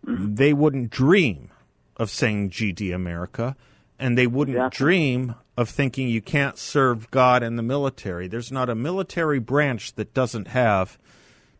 They 0.04 0.54
wouldn't 0.54 0.90
dream 0.90 1.50
of 1.96 2.08
saying 2.08 2.50
GD 2.50 2.94
America 2.94 3.56
and 3.98 4.16
they 4.16 4.26
wouldn't 4.28 4.56
Exactly. 4.56 4.76
dream 4.84 5.34
of 5.58 5.68
thinking 5.68 6.08
you 6.08 6.22
can't 6.22 6.56
serve 6.56 7.10
God 7.10 7.42
in 7.42 7.56
the 7.56 7.64
military. 7.64 8.28
There's 8.28 8.52
not 8.52 8.70
a 8.70 8.76
military 8.76 9.40
branch 9.40 9.92
that 9.96 10.14
doesn't 10.14 10.46
have 10.46 10.96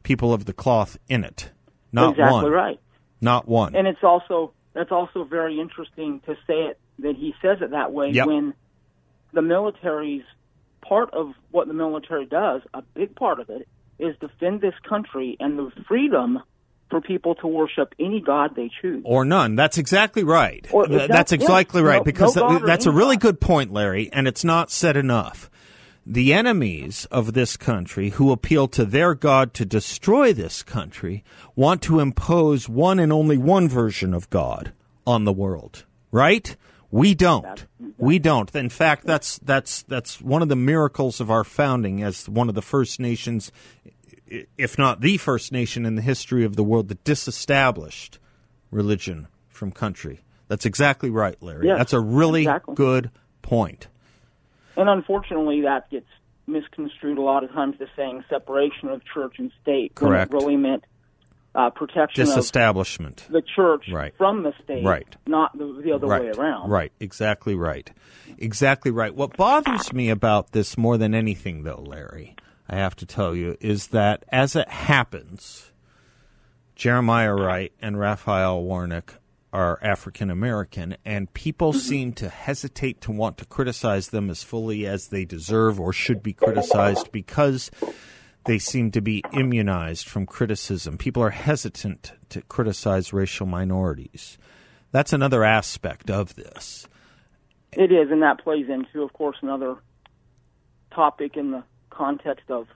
people 0.05 0.33
of 0.33 0.45
the 0.45 0.53
cloth 0.53 0.97
in 1.09 1.25
it. 1.25 1.51
Not 1.91 2.11
exactly 2.13 2.45
one. 2.45 2.53
right. 2.53 2.81
Not 3.21 3.49
one. 3.49 3.75
And 3.75 3.89
it's 3.89 4.05
also 4.05 4.53
that's 4.73 4.93
also 4.93 5.25
very 5.25 5.59
interesting 5.61 6.21
to 6.27 6.35
say 6.47 6.55
it 6.69 6.79
that 7.01 7.17
he 7.17 7.35
says 7.43 7.59
it 7.61 7.73
that 7.73 7.93
way 7.93 8.11
Yep. 8.11 8.27
when 8.29 8.55
the 9.33 9.43
military's 9.43 10.23
part 10.81 11.13
of 11.13 11.33
what 11.51 11.67
the 11.67 11.75
military 11.75 12.25
does, 12.25 12.63
a 12.73 12.83
big 12.95 13.17
part 13.17 13.41
of 13.41 13.51
it, 13.51 13.67
is 13.99 14.15
defend 14.21 14.61
this 14.61 14.75
country 14.89 15.37
and 15.41 15.59
the 15.59 15.73
freedom 15.89 16.41
for 16.91 17.01
people 17.01 17.35
to 17.37 17.47
worship 17.47 17.95
any 17.99 18.21
god 18.21 18.55
they 18.57 18.71
choose. 18.81 19.03
Or 19.05 19.25
none. 19.25 19.57
That's 19.57 19.79
exactly 19.79 20.25
right. 20.25 20.67
That- 20.73 21.09
that's 21.09 21.33
yeah, 21.33 21.37
exactly 21.37 21.83
right 21.83 21.99
no- 21.99 22.05
because 22.05 22.37
no 22.37 22.49
th- 22.49 22.63
that's 22.65 22.87
a 22.87 22.91
really 22.93 23.17
God. 23.17 23.23
good 23.23 23.41
point, 23.41 23.73
Larry, 23.73 24.11
and 24.13 24.27
it's 24.27 24.45
not 24.45 24.71
said 24.71 24.97
enough. 24.97 25.51
The 26.07 26.33
enemies 26.33 27.07
of 27.11 27.35
this 27.35 27.59
country 27.59 28.11
who 28.11 28.33
appeal 28.33 28.67
to 28.69 28.87
their 28.87 29.15
God 29.15 29.53
to 29.55 29.67
destroy 29.67 30.33
this 30.33 30.63
country 30.63 31.23
want 31.55 31.83
to 31.83 32.01
impose 32.01 32.67
one 32.67 32.99
and 32.99 33.13
only 33.13 33.37
one 33.37 33.69
version 33.69 34.15
of 34.15 34.31
God 34.31 34.73
on 35.07 35.25
the 35.25 35.33
world, 35.33 35.85
right? 36.11 36.57
We 36.91 37.15
don't. 37.15 37.67
We 37.99 38.19
don't. 38.19 38.55
In 38.57 38.71
fact, 38.71 39.05
that's 39.05 39.37
that's 39.41 39.83
that's 39.83 40.23
one 40.23 40.41
of 40.41 40.49
the 40.49 40.57
miracles 40.57 41.21
of 41.21 41.31
our 41.31 41.45
founding 41.45 42.03
as 42.03 42.27
one 42.27 42.49
of 42.49 42.55
the 42.55 42.63
first 42.63 42.99
nations 42.99 43.53
if 44.57 44.79
not 44.79 45.01
the 45.01 45.17
first 45.17 45.53
nation 45.53 45.87
in 45.87 45.95
the 45.95 46.03
history 46.03 46.45
of 46.45 46.57
the 46.57 46.63
world 46.65 46.89
that 46.89 47.05
disestablished 47.05 48.19
religion 48.71 49.29
from 49.49 49.73
country. 49.73 50.21
That's 50.49 50.65
exactly 50.67 51.11
right, 51.11 51.37
Larry. 51.43 51.67
Yes, 51.67 51.79
That's 51.79 51.93
a 51.93 52.01
really 52.01 52.43
exactly. 52.43 52.75
good 52.75 53.11
point. 53.43 53.89
And 54.77 54.89
unfortunately, 54.89 55.63
that 55.63 55.91
gets 55.91 56.07
misconstrued 56.47 57.19
a 57.19 57.23
lot 57.23 57.45
of 57.45 57.51
times 57.53 57.77
as 57.81 57.89
saying 57.97 58.25
separation 58.31 58.89
of 58.89 59.03
church 59.05 59.35
and 59.39 59.51
state. 59.61 59.93
when 59.99 60.11
Correct. 60.13 60.33
it 60.33 60.37
really 60.37 60.57
meant 60.57 60.85
uh, 61.55 61.71
protection 61.71 62.23
of 62.23 62.29
Disestablishment. 62.29 63.27
the 63.31 63.43
church 63.57 63.87
Right. 63.93 64.15
from 64.17 64.43
the 64.45 64.53
state, 64.63 64.85
Right. 64.85 65.15
not 65.27 65.57
the, 65.57 65.81
the 65.85 65.93
other 65.93 66.07
right. 66.07 66.23
way 66.23 66.29
around. 66.31 66.71
Right. 66.71 66.93
Exactly 67.01 67.55
right. 67.55 67.91
Exactly 68.39 68.91
right. 68.91 69.15
What 69.15 69.37
bothers 69.37 69.93
me 69.93 70.09
about 70.11 70.53
this 70.53 70.79
more 70.79 70.97
than 70.97 71.15
anything, 71.15 71.65
though, 71.65 71.83
Larry, 71.85 72.37
I 72.69 72.77
have 72.77 72.97
to 72.97 73.07
tell 73.07 73.35
you, 73.35 73.57
is 73.61 73.89
that 73.89 74.25
as 74.29 74.55
it 74.55 74.69
happens, 74.69 75.73
Jeremiah 76.75 77.35
Wright 77.35 77.73
and 77.81 77.99
Raphael 77.99 78.63
Warnock 78.63 79.15
are 79.53 79.79
African 79.83 80.31
American, 80.31 80.97
and 81.05 81.33
people 81.33 81.73
mm-hmm. 81.73 81.81
seem 81.81 82.13
to 82.15 82.29
hesitate 82.29 83.01
to 83.01 83.13
want 83.13 83.39
to 83.39 83.47
criticize 83.47 84.09
them 84.09 84.29
as 84.29 84.43
fully 84.43 84.87
as 84.87 85.09
they 85.09 85.25
deserve 85.25 85.81
or 85.81 85.93
should 85.93 86.23
be 86.23 86.35
criticized 86.35 87.11
because 87.11 87.71
they 88.45 88.59
seem 88.59 88.91
to 88.91 89.01
be 89.01 89.23
immunized 89.33 90.09
from 90.09 90.27
criticism. 90.27 90.99
People 90.99 91.23
are 91.23 91.31
hesitant 91.31 92.13
to 92.29 92.43
criticize 92.43 93.13
racial 93.13 93.47
minorities. 93.47 94.39
That's 94.93 95.13
another 95.13 95.45
aspect 95.45 96.11
of 96.11 96.35
this. 96.35 96.87
It 97.73 97.93
is, 97.93 98.11
and 98.11 98.23
that 98.23 98.43
plays 98.43 98.67
into, 98.69 99.03
of 99.03 99.13
course, 99.13 99.37
another 99.43 99.77
topic 100.95 101.37
in 101.37 101.51
the 101.51 101.63
context 101.99 102.51
of 102.51 102.67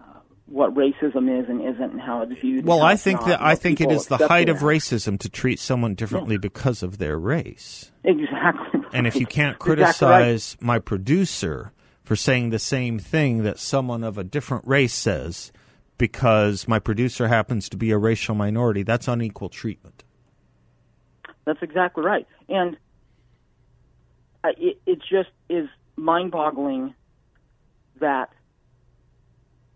uh, 0.00 0.04
what 0.46 0.74
racism 0.74 1.42
is 1.42 1.48
and 1.48 1.60
isn't, 1.62 1.92
and 1.92 2.00
how 2.00 2.22
it's 2.22 2.40
viewed. 2.40 2.64
Well, 2.66 2.82
I 2.82 2.96
think 2.96 3.20
not, 3.20 3.28
that 3.28 3.42
I 3.42 3.54
think 3.54 3.80
it 3.80 3.90
is 3.90 4.06
the 4.06 4.18
height 4.18 4.48
of 4.48 4.58
that. 4.58 4.64
racism 4.64 5.18
to 5.20 5.28
treat 5.28 5.60
someone 5.60 5.94
differently 5.94 6.36
because 6.36 6.82
of 6.82 6.98
their 6.98 7.18
race. 7.18 7.92
Exactly. 8.04 8.80
And 8.92 9.06
if 9.06 9.16
you 9.16 9.26
can't 9.38 9.56
Exactly 9.56 9.74
right. 9.76 9.78
criticize 9.78 10.56
my 10.60 10.78
producer 10.78 11.72
for 12.02 12.16
saying 12.16 12.50
the 12.50 12.58
same 12.58 12.98
thing 12.98 13.42
that 13.44 13.58
someone 13.58 14.02
of 14.02 14.18
a 14.18 14.24
different 14.24 14.66
race 14.66 14.94
says 14.94 15.52
because 15.98 16.66
my 16.66 16.78
producer 16.78 17.28
happens 17.28 17.68
to 17.68 17.76
be 17.76 17.90
a 17.90 17.98
racial 17.98 18.34
minority, 18.34 18.82
that's 18.82 19.08
unequal 19.08 19.48
treatment. 19.48 20.04
That's 21.44 21.62
exactly 21.62 22.04
right. 22.04 22.26
And 22.48 22.76
it, 24.44 24.80
it 24.86 24.98
just 25.00 25.30
is 25.48 25.68
mind 25.96 26.30
boggling 26.30 26.94
that 28.00 28.30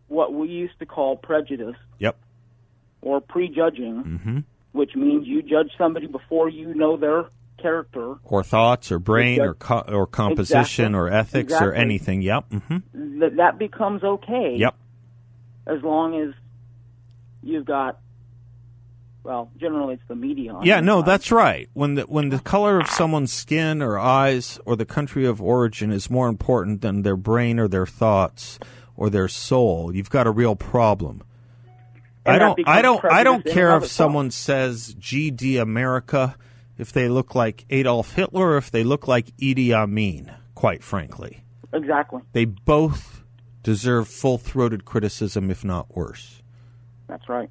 what 0.08 0.32
we 0.32 0.48
used 0.48 0.78
to 0.78 0.86
call 0.86 1.16
prejudice 1.16 1.76
Yep. 1.98 2.16
or 3.00 3.20
prejudging, 3.20 4.02
Mm-hmm. 4.04 4.38
which 4.72 4.94
means 4.94 5.26
you 5.26 5.42
judge 5.42 5.70
somebody 5.78 6.06
before 6.06 6.48
you 6.48 6.74
know 6.74 6.96
their 6.96 7.26
character, 7.58 8.16
Or 8.24 8.42
thoughts 8.42 8.90
or 8.90 8.98
brain 8.98 9.40
or 9.40 9.54
co- 9.54 9.84
or 9.88 10.06
composition 10.06 10.86
Exactly. 10.94 10.98
or 10.98 11.08
ethics 11.08 11.52
or 11.54 11.72
anything. 11.72 12.20
Yep. 12.22 12.50
Mm-hmm. 12.50 13.18
that, 13.20 13.36
that 13.36 13.58
becomes 13.58 14.02
okay 14.02 14.56
Yep. 14.58 14.74
as 15.66 15.82
long 15.82 16.18
as 16.20 16.34
you've 17.42 17.64
got, 17.64 18.00
well, 19.24 19.50
generally 19.56 19.94
it's 19.94 20.02
the 20.08 20.16
media. 20.16 20.52
On 20.52 20.64
Yeah, 20.64 20.80
no, 20.80 21.02
that's 21.02 21.30
right. 21.30 21.68
When 21.74 21.94
the 21.94 22.02
when 22.02 22.30
the 22.30 22.40
color 22.40 22.80
of 22.80 22.88
someone's 22.88 23.32
skin 23.32 23.80
or 23.80 23.98
eyes 23.98 24.58
or 24.64 24.74
the 24.74 24.84
country 24.84 25.26
of 25.26 25.40
origin 25.40 25.92
is 25.92 26.10
more 26.10 26.28
important 26.28 26.80
than 26.80 27.02
their 27.02 27.16
brain 27.16 27.58
or 27.58 27.68
their 27.68 27.86
thoughts 27.86 28.58
or 28.96 29.10
their 29.10 29.28
soul, 29.28 29.94
you've 29.94 30.10
got 30.10 30.26
a 30.26 30.30
real 30.30 30.56
problem. 30.56 31.22
I 32.26 32.38
don't 32.38 32.58
I 32.66 32.82
don't 32.82 33.04
I 33.04 33.24
don't 33.24 33.40
prejudice 33.40 33.52
in 33.52 33.54
care 33.54 33.76
if 33.76 33.86
someone 33.86 34.30
says 34.30 34.94
GD 34.94 35.60
America 35.60 36.36
if 36.78 36.92
they 36.92 37.08
look 37.08 37.34
like 37.34 37.64
Adolf 37.70 38.14
Hitler 38.14 38.50
or 38.50 38.56
if 38.56 38.70
they 38.70 38.82
look 38.82 39.06
like 39.06 39.36
Idi 39.36 39.72
Amin, 39.72 40.32
quite 40.54 40.82
frankly. 40.82 41.44
Exactly. 41.72 42.22
They 42.32 42.44
both 42.44 43.22
deserve 43.62 44.08
full-throated 44.08 44.84
criticism 44.84 45.50
if 45.50 45.64
not 45.64 45.94
worse. 45.96 46.42
That's 47.08 47.28
right. 47.28 47.50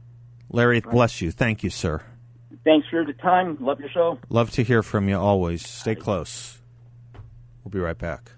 Larry, 0.52 0.82
bless 0.82 1.22
you. 1.22 1.32
Thank 1.32 1.64
you, 1.64 1.70
sir. 1.70 2.02
Thanks 2.64 2.88
for 2.90 3.06
the 3.06 3.14
time. 3.14 3.58
Love 3.62 3.80
your 3.80 3.90
show. 3.90 4.20
Love 4.30 4.52
to 4.52 4.64
hear 4.64 4.84
from 4.84 5.10
you 5.10 5.18
always. 5.18 5.68
Stay 5.68 5.96
close. 5.96 6.60
We'll 7.64 7.72
be 7.72 7.80
right 7.80 7.98
back. 7.98 8.32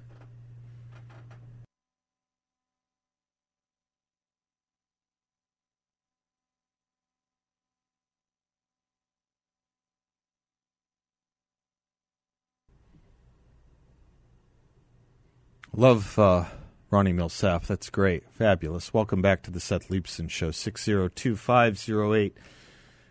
Love 15.76 16.20
uh, 16.20 16.46
Ronnie 16.94 17.12
Milsap. 17.12 17.66
That's 17.66 17.90
great. 17.90 18.24
Fabulous. 18.30 18.94
Welcome 18.94 19.20
back 19.20 19.42
to 19.44 19.52
the 19.52 19.60
Seth 19.60 19.90
Leibsohn 19.90 20.30
Show. 20.30 20.52
602 20.52 21.36
508 21.36 22.38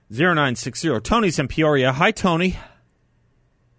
0960. 0.09 1.01
Tony's 1.01 1.41
in 1.41 1.49
Peoria. 1.49 1.91
Hi, 1.91 2.13
Tony. 2.13 2.57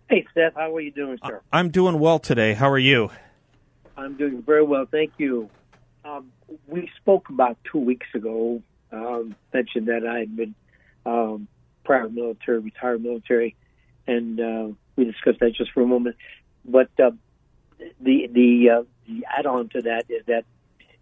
Hey, 0.09 0.25
Seth, 0.33 0.55
how 0.55 0.75
are 0.75 0.81
you 0.81 0.91
doing, 0.91 1.19
sir? 1.25 1.39
I'm 1.53 1.69
doing 1.69 1.99
well 1.99 2.19
today. 2.19 2.53
How 2.53 2.69
are 2.69 2.77
you? 2.77 3.11
I'm 3.95 4.17
doing 4.17 4.41
very 4.41 4.63
well, 4.63 4.85
thank 4.91 5.13
you. 5.19 5.49
Um, 6.03 6.33
we 6.67 6.91
spoke 6.97 7.29
about 7.29 7.57
two 7.71 7.79
weeks 7.79 8.07
ago, 8.13 8.61
um, 8.91 9.37
mentioned 9.53 9.87
that 9.87 10.05
I 10.05 10.19
had 10.19 10.35
been 10.35 10.53
um, 11.05 11.47
prior 11.85 12.09
military, 12.09 12.59
retired 12.59 13.01
military, 13.01 13.55
and 14.05 14.37
uh, 14.37 14.67
we 14.97 15.05
discussed 15.05 15.39
that 15.39 15.53
just 15.55 15.71
for 15.71 15.81
a 15.81 15.87
moment. 15.87 16.17
But 16.65 16.89
uh, 17.01 17.11
the 18.01 18.27
the 18.29 18.69
uh, 18.69 18.83
the 19.07 19.25
add-on 19.37 19.69
to 19.69 19.81
that 19.83 20.05
is 20.09 20.25
that 20.27 20.45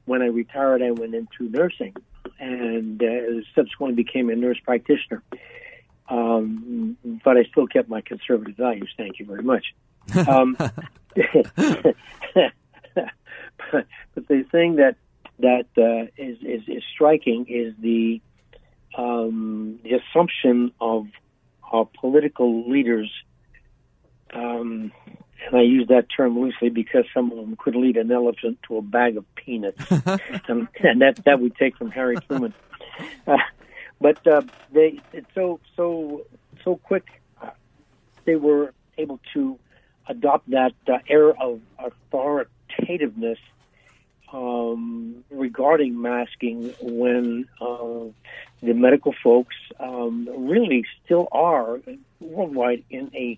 when 0.06 0.22
I 0.22 0.28
retired, 0.28 0.82
I 0.82 0.92
went 0.92 1.16
into 1.16 1.50
nursing, 1.50 1.96
and 2.40 3.02
uh, 3.02 3.42
subsequently 3.56 4.04
became 4.04 4.30
a 4.30 4.36
nurse 4.36 4.60
practitioner. 4.64 5.24
Um, 6.10 6.98
but 7.24 7.38
I 7.38 7.44
still 7.46 7.68
kept 7.68 7.88
my 7.88 8.02
conservative 8.02 8.58
values. 8.58 8.94
Thank 8.98 9.20
you 9.20 9.26
very 9.26 9.44
much. 9.44 9.74
Um, 10.28 10.58
but, 10.58 10.74
the 14.16 14.44
thing 14.52 14.76
that 14.76 14.96
that 15.40 15.68
uh, 15.78 16.08
is, 16.18 16.38
is 16.42 16.64
is 16.68 16.84
striking 16.94 17.46
is 17.48 17.74
the 17.80 18.22
um, 18.98 19.80
the 19.84 19.94
assumption 19.94 20.72
of 20.82 21.08
our 21.72 21.88
political 22.00 22.70
leaders, 22.70 23.10
um, 24.34 24.92
and 25.46 25.56
I 25.56 25.62
use 25.62 25.88
that 25.88 26.08
term 26.16 26.40
loosely 26.40 26.70
because 26.70 27.06
some 27.14 27.32
of 27.32 27.38
them 27.38 27.56
could 27.56 27.76
lead 27.76 27.98
an 27.98 28.12
elephant 28.12 28.60
to 28.68 28.78
a 28.78 28.82
bag 28.82 29.18
of 29.18 29.26
peanuts, 29.36 29.84
and, 30.48 30.68
and 30.80 31.02
that 31.02 31.22
that 31.26 31.40
we 31.40 31.50
take 31.50 31.78
from 31.78 31.92
Harry 31.92 32.18
Truman. 32.28 32.54
Uh, 33.26 33.38
but 34.00 34.26
uh, 34.28 34.42
they 34.72 35.00
it's 35.14 35.28
so 35.34 35.60
so 35.76 36.26
so 36.64 36.76
quick. 36.78 37.08
Uh, 37.42 37.50
they 38.26 38.36
were 38.36 38.74
able 38.98 39.20
to 39.34 39.58
adopt 40.08 40.50
that 40.50 40.74
uh, 40.88 40.98
air 41.08 41.30
of 41.42 41.62
authoritativeness 41.80 43.38
um, 44.34 45.24
regarding 45.30 46.02
masking 46.02 46.74
when 46.82 47.48
uh, 47.60 48.06
the 48.62 48.74
medical 48.74 49.14
folks 49.24 49.56
um, 49.80 50.30
really 50.38 50.86
still 51.04 51.28
are 51.32 51.80
worldwide 52.20 52.84
in 52.90 53.12
a 53.16 53.38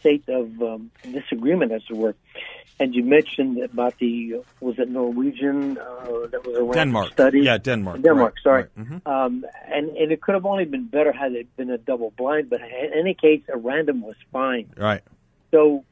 state 0.00 0.24
of 0.28 0.46
um, 0.62 0.90
disagreement, 1.18 1.72
as 1.72 1.82
it 1.90 1.94
were. 1.94 2.14
And 2.80 2.94
you 2.94 3.04
mentioned 3.04 3.58
about 3.62 3.98
the 3.98 4.42
was 4.60 4.76
it 4.78 4.88
Norwegian 4.88 5.76
uh, 5.78 6.26
that 6.32 6.40
was 6.46 6.56
around 6.56 6.72
Denmark. 6.74 7.12
study? 7.12 7.40
Yeah, 7.40 7.58
Denmark. 7.58 8.00
Denmark, 8.02 8.34
Right, 8.36 8.42
sorry. 8.42 8.62
right. 8.76 8.88
Mhm. 8.88 9.06
Um, 9.06 9.44
and, 9.76 9.90
and 10.00 10.10
it 10.12 10.22
could 10.22 10.34
have 10.34 10.46
only 10.46 10.64
been 10.64 10.86
better 10.86 11.12
had 11.12 11.32
it 11.32 11.54
been 11.58 11.70
a 11.70 11.78
double 11.78 12.10
blind, 12.16 12.48
but 12.48 12.60
in 12.62 12.90
any 12.98 13.14
case, 13.14 13.42
a 13.52 13.58
random 13.58 14.00
was 14.00 14.16
fine. 14.32 14.66
Right. 14.78 15.02
So, 15.50 15.84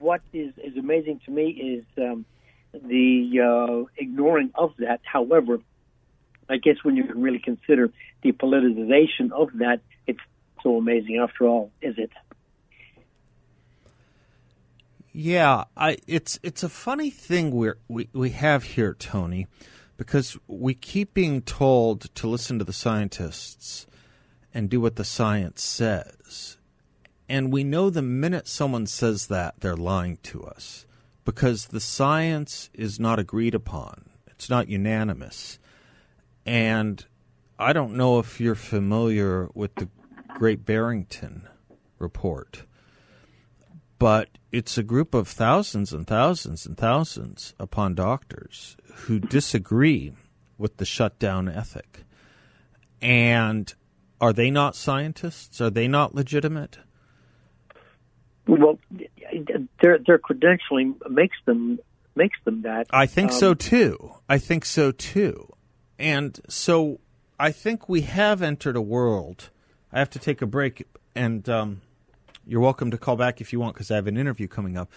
what 0.00 0.20
is, 0.32 0.52
is 0.58 0.76
amazing 0.76 1.20
to 1.26 1.30
me 1.30 1.46
is 1.50 1.84
um, 2.06 2.24
the 2.72 3.40
uh, 3.40 3.84
ignoring 3.96 4.50
of 4.54 4.70
that. 4.78 5.00
However, 5.04 5.60
I 6.48 6.56
guess 6.56 6.76
when 6.82 6.96
you 6.96 7.04
really 7.14 7.38
consider 7.50 7.90
the 8.22 8.32
politicization 8.32 9.30
of 9.32 9.48
that, 9.58 9.80
it's 10.06 10.20
so 10.62 10.76
amazing 10.76 11.18
after 11.18 11.46
all, 11.46 11.70
is 11.82 11.96
it? 11.98 12.10
Yeah, 15.20 15.64
I 15.76 15.96
it's 16.06 16.38
it's 16.44 16.62
a 16.62 16.68
funny 16.68 17.10
thing 17.10 17.50
we 17.50 17.72
we 17.88 18.08
we 18.12 18.30
have 18.30 18.62
here, 18.62 18.94
Tony, 18.94 19.48
because 19.96 20.38
we 20.46 20.74
keep 20.74 21.12
being 21.12 21.42
told 21.42 22.14
to 22.14 22.28
listen 22.28 22.60
to 22.60 22.64
the 22.64 22.72
scientists 22.72 23.88
and 24.54 24.70
do 24.70 24.80
what 24.80 24.94
the 24.94 25.02
science 25.02 25.60
says. 25.60 26.58
And 27.28 27.52
we 27.52 27.64
know 27.64 27.90
the 27.90 28.00
minute 28.00 28.46
someone 28.46 28.86
says 28.86 29.26
that, 29.26 29.56
they're 29.58 29.76
lying 29.76 30.18
to 30.22 30.44
us 30.44 30.86
because 31.24 31.66
the 31.66 31.80
science 31.80 32.70
is 32.72 33.00
not 33.00 33.18
agreed 33.18 33.56
upon. 33.56 34.10
It's 34.28 34.48
not 34.48 34.68
unanimous. 34.68 35.58
And 36.46 37.04
I 37.58 37.72
don't 37.72 37.96
know 37.96 38.20
if 38.20 38.40
you're 38.40 38.54
familiar 38.54 39.48
with 39.52 39.74
the 39.74 39.88
Great 40.28 40.64
Barrington 40.64 41.48
Report, 41.98 42.62
but 43.98 44.28
it's 44.52 44.78
a 44.78 44.82
group 44.82 45.14
of 45.14 45.28
thousands 45.28 45.92
and 45.92 46.06
thousands 46.06 46.66
and 46.66 46.76
thousands 46.76 47.54
upon 47.58 47.94
doctors 47.94 48.76
who 48.94 49.18
disagree 49.18 50.12
with 50.56 50.76
the 50.76 50.84
shutdown 50.84 51.48
ethic. 51.48 52.04
And 53.00 53.72
are 54.20 54.32
they 54.32 54.50
not 54.50 54.74
scientists? 54.74 55.60
Are 55.60 55.70
they 55.70 55.88
not 55.88 56.14
legitimate? 56.14 56.78
Well, 58.46 58.78
their 59.82 59.98
their 59.98 60.18
credentialing 60.18 60.94
makes 61.10 61.36
them 61.44 61.78
makes 62.16 62.38
them 62.44 62.62
that. 62.62 62.86
I 62.90 63.06
think 63.06 63.30
um, 63.30 63.38
so 63.38 63.54
too. 63.54 64.14
I 64.28 64.38
think 64.38 64.64
so 64.64 64.90
too. 64.90 65.52
And 65.98 66.40
so 66.48 67.00
I 67.38 67.52
think 67.52 67.88
we 67.88 68.02
have 68.02 68.42
entered 68.42 68.76
a 68.76 68.80
world. 68.80 69.50
I 69.92 69.98
have 69.98 70.10
to 70.10 70.18
take 70.18 70.42
a 70.42 70.46
break, 70.46 70.86
and 71.14 71.46
um, 71.48 71.82
you're 72.48 72.60
welcome 72.60 72.90
to 72.90 72.98
call 72.98 73.16
back 73.16 73.40
if 73.40 73.52
you 73.52 73.60
want 73.60 73.74
because 73.74 73.90
I 73.90 73.96
have 73.96 74.06
an 74.06 74.16
interview 74.16 74.48
coming 74.48 74.76
up. 74.76 74.90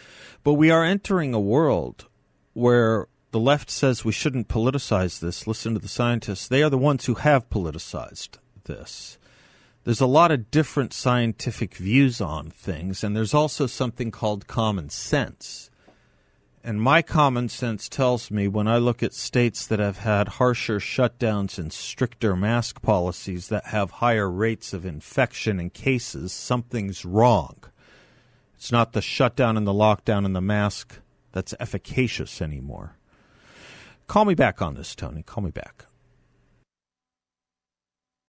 But 0.43 0.53
we 0.53 0.71
are 0.71 0.85
entering 0.85 1.33
a 1.33 1.39
world 1.39 2.07
where 2.53 3.07
the 3.31 3.39
left 3.39 3.69
says 3.69 4.05
we 4.05 4.11
shouldn't 4.11 4.47
politicize 4.47 5.19
this. 5.19 5.47
Listen 5.47 5.73
to 5.73 5.79
the 5.79 5.87
scientists. 5.87 6.47
They 6.47 6.63
are 6.63 6.69
the 6.69 6.77
ones 6.77 7.05
who 7.05 7.15
have 7.15 7.49
politicized 7.49 8.37
this. 8.65 9.17
There's 9.83 10.01
a 10.01 10.05
lot 10.05 10.31
of 10.31 10.51
different 10.51 10.93
scientific 10.93 11.75
views 11.75 12.21
on 12.21 12.51
things, 12.51 13.03
and 13.03 13.15
there's 13.15 13.33
also 13.33 13.65
something 13.65 14.11
called 14.11 14.47
common 14.47 14.89
sense. 14.89 15.70
And 16.63 16.79
my 16.79 17.01
common 17.01 17.49
sense 17.49 17.89
tells 17.89 18.29
me 18.29 18.47
when 18.47 18.67
I 18.67 18.77
look 18.77 19.01
at 19.01 19.15
states 19.15 19.65
that 19.65 19.79
have 19.79 19.97
had 19.97 20.27
harsher 20.27 20.79
shutdowns 20.79 21.57
and 21.57 21.73
stricter 21.73 22.35
mask 22.35 22.83
policies 22.83 23.47
that 23.47 23.65
have 23.65 23.89
higher 23.91 24.29
rates 24.29 24.71
of 24.71 24.85
infection 24.85 25.59
and 25.59 25.73
cases, 25.73 26.31
something's 26.31 27.03
wrong. 27.03 27.55
It's 28.55 28.71
not 28.71 28.93
the 28.93 29.01
shutdown 29.01 29.57
and 29.57 29.65
the 29.65 29.73
lockdown 29.73 30.23
and 30.23 30.35
the 30.35 30.41
mask 30.41 30.99
that's 31.31 31.55
efficacious 31.59 32.43
anymore. 32.43 32.95
Call 34.05 34.25
me 34.25 34.35
back 34.35 34.61
on 34.61 34.75
this, 34.75 34.93
Tony. 34.93 35.23
Call 35.23 35.43
me 35.43 35.51
back. 35.51 35.85